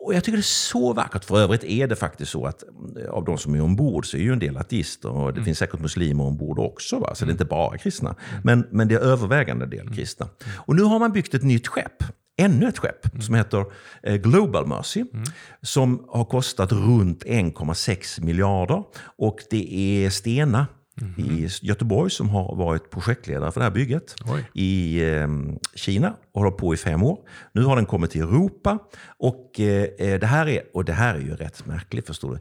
och 0.00 0.14
jag 0.14 0.24
tycker 0.24 0.36
det 0.36 0.40
är 0.40 0.42
så 0.72 0.92
vackert. 0.92 1.24
För 1.24 1.40
övrigt 1.40 1.64
är 1.64 1.86
det 1.86 1.96
faktiskt 1.96 2.32
så 2.32 2.46
att 2.46 2.62
mm, 2.62 3.10
av 3.10 3.24
de 3.24 3.38
som 3.38 3.54
är 3.54 3.60
ombord 3.60 4.06
så 4.06 4.16
är 4.16 4.20
ju 4.20 4.32
en 4.32 4.38
del 4.38 4.56
ateister 4.56 5.08
och 5.08 5.34
det 5.34 5.44
finns 5.44 5.58
säkert 5.58 5.80
muslimer 5.80 6.24
ombord 6.24 6.58
också. 6.58 6.98
Va? 6.98 7.14
Så 7.14 7.24
det 7.24 7.28
är 7.28 7.32
inte 7.32 7.44
bara 7.44 7.78
kristna. 7.78 8.14
Men, 8.44 8.66
men 8.70 8.88
det 8.88 8.94
är 8.94 9.00
övervägande 9.00 9.66
del 9.66 9.94
kristna. 9.94 10.28
Och 10.56 10.76
nu 10.76 10.82
har 10.82 10.98
man 10.98 11.12
byggt 11.12 11.34
ett 11.34 11.42
nytt 11.42 11.68
skepp 11.68 12.02
ännu 12.36 12.68
ett 12.68 12.78
skepp 12.78 13.22
som 13.22 13.34
heter 13.34 13.64
eh, 14.02 14.14
Global 14.14 14.66
Mercy. 14.66 15.04
Som 15.62 16.04
har 16.08 16.24
kostat 16.24 16.72
runt 16.72 17.24
1,6 17.24 18.24
miljarder. 18.24 18.84
Och 19.18 19.38
det 19.50 19.74
är 19.74 20.10
Stena 20.10 20.66
i 21.18 21.48
Göteborg 21.62 22.10
som 22.10 22.28
har 22.28 22.56
varit 22.56 22.90
projektledare 22.90 23.52
för 23.52 23.60
det 23.60 23.64
här 23.64 23.70
bygget. 23.70 24.14
Oj. 24.24 24.44
I 24.54 25.02
eh, 25.12 25.28
Kina 25.74 26.14
och 26.32 26.40
håller 26.42 26.56
på 26.56 26.74
i 26.74 26.76
fem 26.76 27.02
år. 27.02 27.18
Nu 27.52 27.62
har 27.64 27.76
den 27.76 27.86
kommit 27.86 28.10
till 28.10 28.20
Europa. 28.20 28.78
Och, 29.18 29.60
eh, 29.60 30.18
det, 30.20 30.26
här 30.26 30.48
är, 30.48 30.62
och 30.74 30.84
det 30.84 30.92
här 30.92 31.14
är 31.14 31.20
ju 31.20 31.36
rätt 31.36 31.66
märkligt 31.66 32.06
förstår 32.06 32.30
du. 32.34 32.40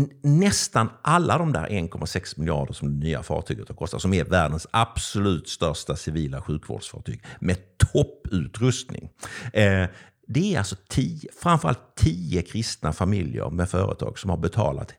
N- 0.00 0.10
nästan 0.22 0.90
alla 1.02 1.38
de 1.38 1.52
där 1.52 1.66
1,6 1.68 2.38
miljarder 2.38 2.72
som 2.72 3.00
det 3.00 3.06
nya 3.06 3.22
fartyget 3.22 3.68
har 3.68 3.76
kostat, 3.76 4.02
som 4.02 4.14
är 4.14 4.24
världens 4.24 4.66
absolut 4.70 5.48
största 5.48 5.96
civila 5.96 6.42
sjukvårdsfartyg 6.42 7.24
med 7.40 7.56
topputrustning. 7.92 9.08
Eh, 9.52 9.86
det 10.28 10.54
är 10.54 10.58
alltså 10.58 10.76
tio, 10.88 11.28
framförallt 11.42 11.96
tio 11.96 12.42
kristna 12.42 12.92
familjer 12.92 13.50
med 13.50 13.68
företag 13.70 14.18
som 14.18 14.30
har 14.30 14.36
betalat 14.36 14.94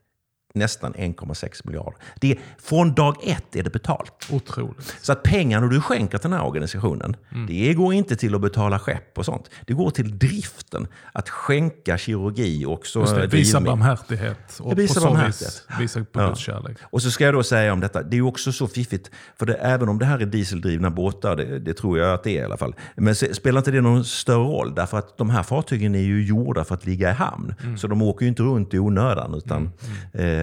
nästan 0.55 0.93
1,6 0.93 1.61
miljarder. 1.67 1.93
Det 2.19 2.31
är, 2.31 2.37
från 2.61 2.93
dag 2.93 3.15
ett 3.23 3.55
är 3.55 3.63
det 3.63 3.69
betalt. 3.69 4.27
Otroligt. 4.31 4.95
Så 5.01 5.11
att 5.11 5.23
pengarna 5.23 5.67
du 5.67 5.81
skänker 5.81 6.17
till 6.17 6.29
den 6.29 6.39
här 6.39 6.45
organisationen, 6.47 7.15
Mm. 7.31 7.45
det 7.47 7.73
går 7.73 7.93
inte 7.93 8.15
till 8.15 8.35
att 8.35 8.41
betala 8.41 8.79
skepp 8.79 9.17
och 9.17 9.25
sånt. 9.25 9.49
Det 9.65 9.73
går 9.73 9.89
till 9.89 10.17
driften. 10.19 10.87
Att 11.11 11.29
skänka 11.29 11.97
kirurgi 11.97 12.65
och 12.65 12.85
så 12.85 12.99
Just 12.99 13.15
det, 13.15 13.27
visa 13.27 13.61
barmhärtighet 13.61 14.59
och 14.59 14.79
visa 14.79 14.99
på 14.99 15.05
barmhärtighet. 15.05 15.63
vis 15.79 15.95
visa 15.95 16.05
på 16.11 16.19
Ja. 16.21 16.35
Kärlek. 16.35 16.77
Och 16.83 17.01
så 17.01 17.11
ska 17.11 17.23
jag 17.25 17.33
då 17.33 17.43
säga 17.43 17.73
om 17.73 17.79
detta, 17.79 18.03
det 18.03 18.15
är 18.15 18.17
ju 18.17 18.23
också 18.23 18.51
så 18.51 18.67
fiffigt, 18.67 19.11
för 19.39 19.45
det, 19.45 19.53
även 19.53 19.89
om 19.89 19.99
det 19.99 20.05
här 20.05 20.19
är 20.19 20.25
dieseldrivna 20.25 20.89
båtar, 20.89 21.35
det, 21.35 21.59
det 21.59 21.73
tror 21.73 21.99
jag 21.99 22.13
att 22.13 22.23
det 22.23 22.37
är 22.37 22.41
i 22.41 22.45
alla 22.45 22.57
fall, 22.57 22.75
men 22.95 23.15
spelar 23.15 23.57
inte 23.61 23.71
det 23.71 23.81
någon 23.81 24.05
större 24.05 24.37
roll? 24.43 24.75
Därför 24.75 24.97
att 24.97 25.17
de 25.17 25.29
här 25.29 25.43
fartygen 25.43 25.95
är 25.95 25.99
ju 25.99 26.25
gjorda 26.25 26.63
för 26.63 26.75
att 26.75 26.85
ligga 26.85 27.09
i 27.09 27.13
hamn. 27.13 27.53
Mm. 27.63 27.77
Så 27.77 27.87
de 27.87 28.01
åker 28.01 28.25
ju 28.25 28.29
inte 28.29 28.43
runt 28.43 28.73
i 28.73 28.79
onödan. 28.79 29.33
Utan, 29.33 29.71
eh, 30.13 30.25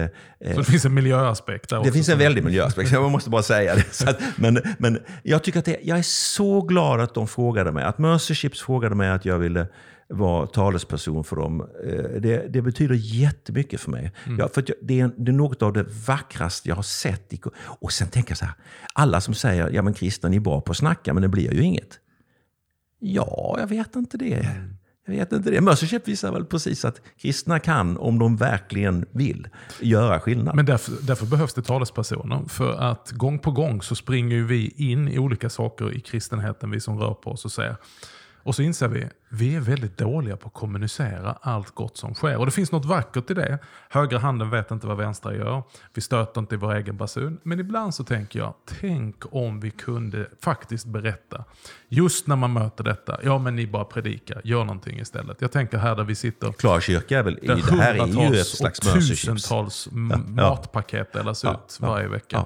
Så 0.53 0.59
det 0.59 0.63
finns 0.63 0.85
en 0.85 0.93
miljöaspekt 0.93 1.69
där 1.69 1.75
det 1.77 1.79
också. 1.81 1.93
finns 1.93 2.09
en 2.09 2.17
väldig 2.17 2.43
miljöaspekt, 2.43 2.91
jag 2.91 3.11
måste 3.11 3.29
bara 3.29 3.43
säga 3.43 3.75
det. 3.75 4.09
Att, 4.09 4.19
men, 4.37 4.59
men 4.77 4.99
jag 5.23 5.43
tycker 5.43 5.59
att 5.59 5.65
det, 5.65 5.77
jag 5.83 5.97
är 5.97 6.01
så 6.03 6.61
glad 6.61 7.01
att 7.01 7.13
de 7.13 7.27
frågade 7.27 7.71
mig, 7.71 7.83
att 7.83 8.21
Ships 8.21 8.61
frågade 8.61 8.95
mig 8.95 9.09
att 9.09 9.25
jag 9.25 9.37
ville 9.39 9.67
vara 10.13 10.47
talesperson 10.47 11.23
för 11.23 11.35
dem. 11.35 11.61
Eh, 11.61 12.21
Det, 12.21 12.47
det 12.53 12.61
betyder 12.61 12.95
jättemycket 12.95 13.79
för 13.81 13.91
mig. 13.91 14.11
Ja, 14.39 14.49
för 14.53 14.63
jag, 14.67 14.75
det, 14.81 14.99
är, 14.99 15.11
det 15.17 15.31
är 15.31 15.35
något 15.35 15.61
av 15.61 15.73
det 15.73 15.85
vackraste 16.07 16.69
jag 16.69 16.75
har 16.75 16.83
sett. 16.83 17.33
i- 17.33 17.41
Och 17.63 17.91
sen 17.91 18.07
tänker 18.07 18.31
jag 18.31 18.37
så 18.37 18.45
här, 18.45 18.53
alla 18.93 19.21
som 19.21 19.33
säger, 19.33 19.69
ja 19.69 19.81
men 19.81 19.93
kristna 19.93 20.29
ni 20.29 20.35
är 20.35 20.39
bra 20.39 20.61
på 20.61 20.71
att 20.71 20.77
snacka 20.77 21.13
men 21.13 21.21
det 21.23 21.29
blir 21.29 21.53
ju 21.53 21.61
inget. 21.63 21.99
Ja, 22.99 23.55
jag 23.59 23.67
vet 23.67 23.95
inte 23.95 24.17
det. 24.17 24.47
Jag 25.05 25.13
vet 25.13 25.31
inte 25.31 25.51
det. 25.51 25.61
Mercy 25.61 25.99
visar 26.05 26.31
väl 26.31 26.45
precis 26.45 26.85
att 26.85 27.01
kristna 27.21 27.59
kan, 27.59 27.97
om 27.97 28.19
de 28.19 28.37
verkligen 28.37 29.05
vill, 29.11 29.47
göra 29.79 30.19
skillnad. 30.19 30.55
Men 30.55 30.65
därför, 30.65 30.93
därför 31.01 31.25
behövs 31.25 31.53
det 31.53 31.61
talespersoner. 31.61 32.43
För 32.47 32.73
att 32.73 33.11
gång 33.11 33.39
på 33.39 33.51
gång 33.51 33.81
så 33.81 33.95
springer 33.95 34.43
vi 34.43 34.73
in 34.77 35.07
i 35.07 35.19
olika 35.19 35.49
saker 35.49 35.93
i 35.93 35.99
kristenheten, 35.99 36.71
vi 36.71 36.79
som 36.79 36.99
rör 36.99 37.13
på 37.13 37.31
oss 37.31 37.45
och 37.45 37.51
säger. 37.51 37.75
Och 38.43 38.55
så 38.55 38.61
inser 38.61 38.87
vi, 38.87 39.09
vi 39.29 39.55
är 39.55 39.59
väldigt 39.59 39.97
dåliga 39.97 40.37
på 40.37 40.47
att 40.47 40.53
kommunicera 40.53 41.37
allt 41.41 41.75
gott 41.75 41.97
som 41.97 42.13
sker. 42.13 42.37
Och 42.37 42.45
det 42.45 42.51
finns 42.51 42.71
något 42.71 42.85
vackert 42.85 43.31
i 43.31 43.33
det. 43.33 43.59
Högra 43.89 44.19
handen 44.19 44.49
vet 44.49 44.71
inte 44.71 44.87
vad 44.87 44.97
vänstra 44.97 45.35
gör. 45.35 45.63
Vi 45.93 46.01
stöter 46.01 46.41
inte 46.41 46.55
i 46.55 46.57
vår 46.57 46.75
egen 46.75 46.97
basun. 46.97 47.39
Men 47.43 47.59
ibland 47.59 47.95
så 47.95 48.03
tänker 48.03 48.39
jag, 48.39 48.53
tänk 48.79 49.15
om 49.31 49.59
vi 49.59 49.71
kunde 49.71 50.29
faktiskt 50.41 50.85
berätta. 50.85 51.45
Just 51.89 52.27
när 52.27 52.35
man 52.35 52.53
möter 52.53 52.83
detta, 52.83 53.19
ja 53.23 53.37
men 53.37 53.55
ni 53.55 53.67
bara 53.67 53.85
predikar, 53.85 54.41
gör 54.43 54.63
någonting 54.63 54.99
istället. 54.99 55.41
Jag 55.41 55.51
tänker 55.51 55.77
här 55.77 55.95
där 55.95 56.03
vi 56.03 56.15
sitter. 56.15 56.51
Klara 56.51 56.81
kyrka 56.81 57.19
är 57.19 57.23
väl, 57.23 57.39
Där 57.41 57.55
det 57.55 57.81
här 57.81 57.93
är 57.95 58.33
ju 58.33 58.39
ett 58.39 58.47
slags 58.47 58.79
och 58.79 58.93
tusentals 58.93 59.89
Ja, 59.91 59.99
ja. 60.09 60.17
matpaket 60.49 61.13
delas 61.13 61.43
Ja, 61.43 61.53
ut 61.53 61.77
varje 61.79 62.07
vecka. 62.07 62.45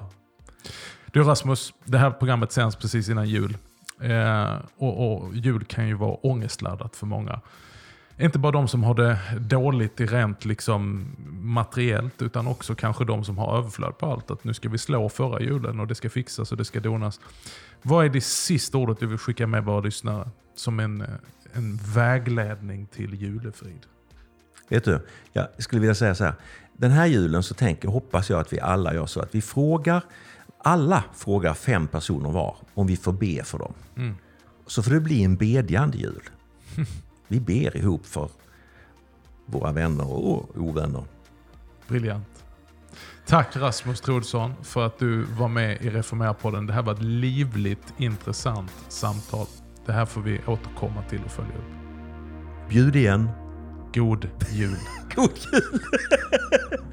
Du 1.12 1.22
Rasmus, 1.22 1.72
det 1.84 1.98
här 1.98 2.10
programmet 2.10 2.52
sänds 2.52 2.76
precis 2.76 3.08
innan 3.08 3.28
jul. 3.28 3.56
Eh, 4.00 4.54
och, 4.76 5.12
och 5.12 5.34
jul 5.34 5.64
kan 5.64 5.88
ju 5.88 5.94
vara 5.94 6.14
ångestladdat 6.14 6.96
för 6.96 7.06
många. 7.06 7.40
Inte 8.18 8.38
bara 8.38 8.52
de 8.52 8.68
som 8.68 8.84
har 8.84 8.94
det 8.94 9.18
dåligt 9.38 10.00
i 10.00 10.06
rent 10.06 10.44
liksom 10.44 11.10
materiellt, 11.40 12.22
utan 12.22 12.46
också 12.46 12.74
kanske 12.74 13.04
de 13.04 13.24
som 13.24 13.38
har 13.38 13.58
överflöd 13.58 13.98
på 13.98 14.06
allt. 14.06 14.30
Att 14.30 14.44
nu 14.44 14.54
ska 14.54 14.68
vi 14.68 14.78
slå 14.78 15.08
förra 15.08 15.40
julen 15.40 15.80
och 15.80 15.86
det 15.86 15.94
ska 15.94 16.10
fixas 16.10 16.52
och 16.52 16.58
det 16.58 16.64
ska 16.64 16.80
donas. 16.80 17.20
Vad 17.82 18.04
är 18.04 18.08
det 18.08 18.20
sista 18.20 18.78
ordet 18.78 19.00
du 19.00 19.06
vill 19.06 19.18
skicka 19.18 19.46
med 19.46 19.64
våra 19.64 19.80
lyssnare 19.80 20.30
som 20.54 20.80
en, 20.80 21.00
eh, 21.00 21.08
en 21.52 21.76
vägledning 21.94 22.86
till 22.86 23.14
julefrid? 23.14 23.86
Vet 24.68 24.84
du, 24.84 25.06
jag 25.32 25.46
skulle 25.58 25.80
vilja 25.80 25.94
säga 25.94 26.14
så 26.14 26.24
här. 26.24 26.34
Den 26.72 26.90
här 26.90 27.06
julen 27.06 27.42
så 27.42 27.54
tänker, 27.54 27.88
hoppas 27.88 28.30
jag 28.30 28.40
att 28.40 28.52
vi 28.52 28.60
alla 28.60 28.94
gör 28.94 29.06
så 29.06 29.20
att 29.20 29.34
vi 29.34 29.42
frågar, 29.42 30.02
alla 30.66 31.04
frågar 31.14 31.54
fem 31.54 31.88
personer 31.88 32.30
var 32.30 32.56
om 32.74 32.86
vi 32.86 32.96
får 32.96 33.12
be 33.12 33.44
för 33.44 33.58
dem. 33.58 33.74
Så 34.66 34.82
får 34.82 34.90
det 34.90 35.00
bli 35.00 35.24
en 35.24 35.36
bedjande 35.36 35.98
jul. 35.98 36.22
Vi 37.28 37.40
ber 37.40 37.76
ihop 37.76 38.06
för 38.06 38.30
våra 39.46 39.72
vänner 39.72 40.10
och 40.10 40.56
ovänner. 40.56 41.04
Briljant. 41.88 42.44
Tack 43.26 43.56
Rasmus 43.56 44.00
Troedsson 44.00 44.54
för 44.62 44.86
att 44.86 44.98
du 44.98 45.22
var 45.22 45.48
med 45.48 45.82
i 45.82 45.90
Reformera-podden. 45.90 46.66
Det 46.66 46.72
här 46.72 46.82
var 46.82 46.92
ett 46.92 47.02
livligt, 47.02 47.94
intressant 47.96 48.72
samtal. 48.88 49.46
Det 49.86 49.92
här 49.92 50.06
får 50.06 50.20
vi 50.20 50.40
återkomma 50.46 51.02
till 51.02 51.20
och 51.24 51.30
följa 51.30 51.52
upp. 51.52 52.68
Bjud 52.68 52.96
igen. 52.96 53.28
God 53.94 54.28
jul! 54.50 54.76
God 55.14 55.38
jul! 55.52 55.80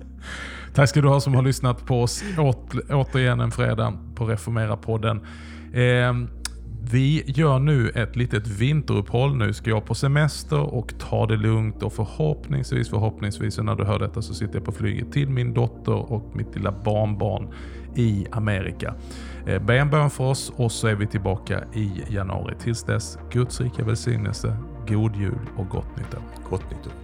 Tack 0.73 0.89
ska 0.89 1.01
du 1.01 1.07
ha 1.07 1.19
som 1.19 1.35
har 1.35 1.41
lyssnat 1.41 1.85
på 1.85 2.01
oss 2.01 2.23
Åter, 2.37 2.81
återigen 2.89 3.39
en 3.39 3.51
fredag 3.51 3.93
på 4.15 4.25
Reformera-podden. 4.25 5.25
Eh, 5.73 6.13
vi 6.91 7.23
gör 7.27 7.59
nu 7.59 7.89
ett 7.89 8.15
litet 8.15 8.47
vinteruppehåll. 8.47 9.37
Nu 9.37 9.53
ska 9.53 9.69
jag 9.69 9.85
på 9.85 9.95
semester 9.95 10.59
och 10.59 10.93
ta 10.99 11.25
det 11.25 11.37
lugnt 11.37 11.83
och 11.83 11.93
förhoppningsvis, 11.93 12.89
förhoppningsvis, 12.89 13.57
när 13.57 13.75
du 13.75 13.83
hör 13.83 13.99
detta 13.99 14.21
så 14.21 14.33
sitter 14.33 14.55
jag 14.55 14.65
på 14.65 14.71
flyget 14.71 15.11
till 15.11 15.29
min 15.29 15.53
dotter 15.53 16.11
och 16.11 16.35
mitt 16.35 16.55
lilla 16.55 16.71
barnbarn 16.71 17.53
i 17.95 18.25
Amerika. 18.31 18.95
Eh, 19.47 19.61
be 19.61 19.79
en 19.79 19.89
bön 19.89 20.09
för 20.09 20.23
oss 20.23 20.53
och 20.55 20.71
så 20.71 20.87
är 20.87 20.95
vi 20.95 21.07
tillbaka 21.07 21.63
i 21.73 22.03
januari. 22.09 22.55
Tills 22.59 22.83
dess, 22.83 23.17
Guds 23.31 23.61
rika 23.61 23.83
välsignelse, 23.83 24.57
god 24.87 25.15
jul 25.15 25.49
och 25.57 25.69
gott 25.69 25.97
nytt 25.97 26.13
år. 26.13 26.23
Gott 26.49 26.71
nytt 26.71 26.87
år. 26.87 27.02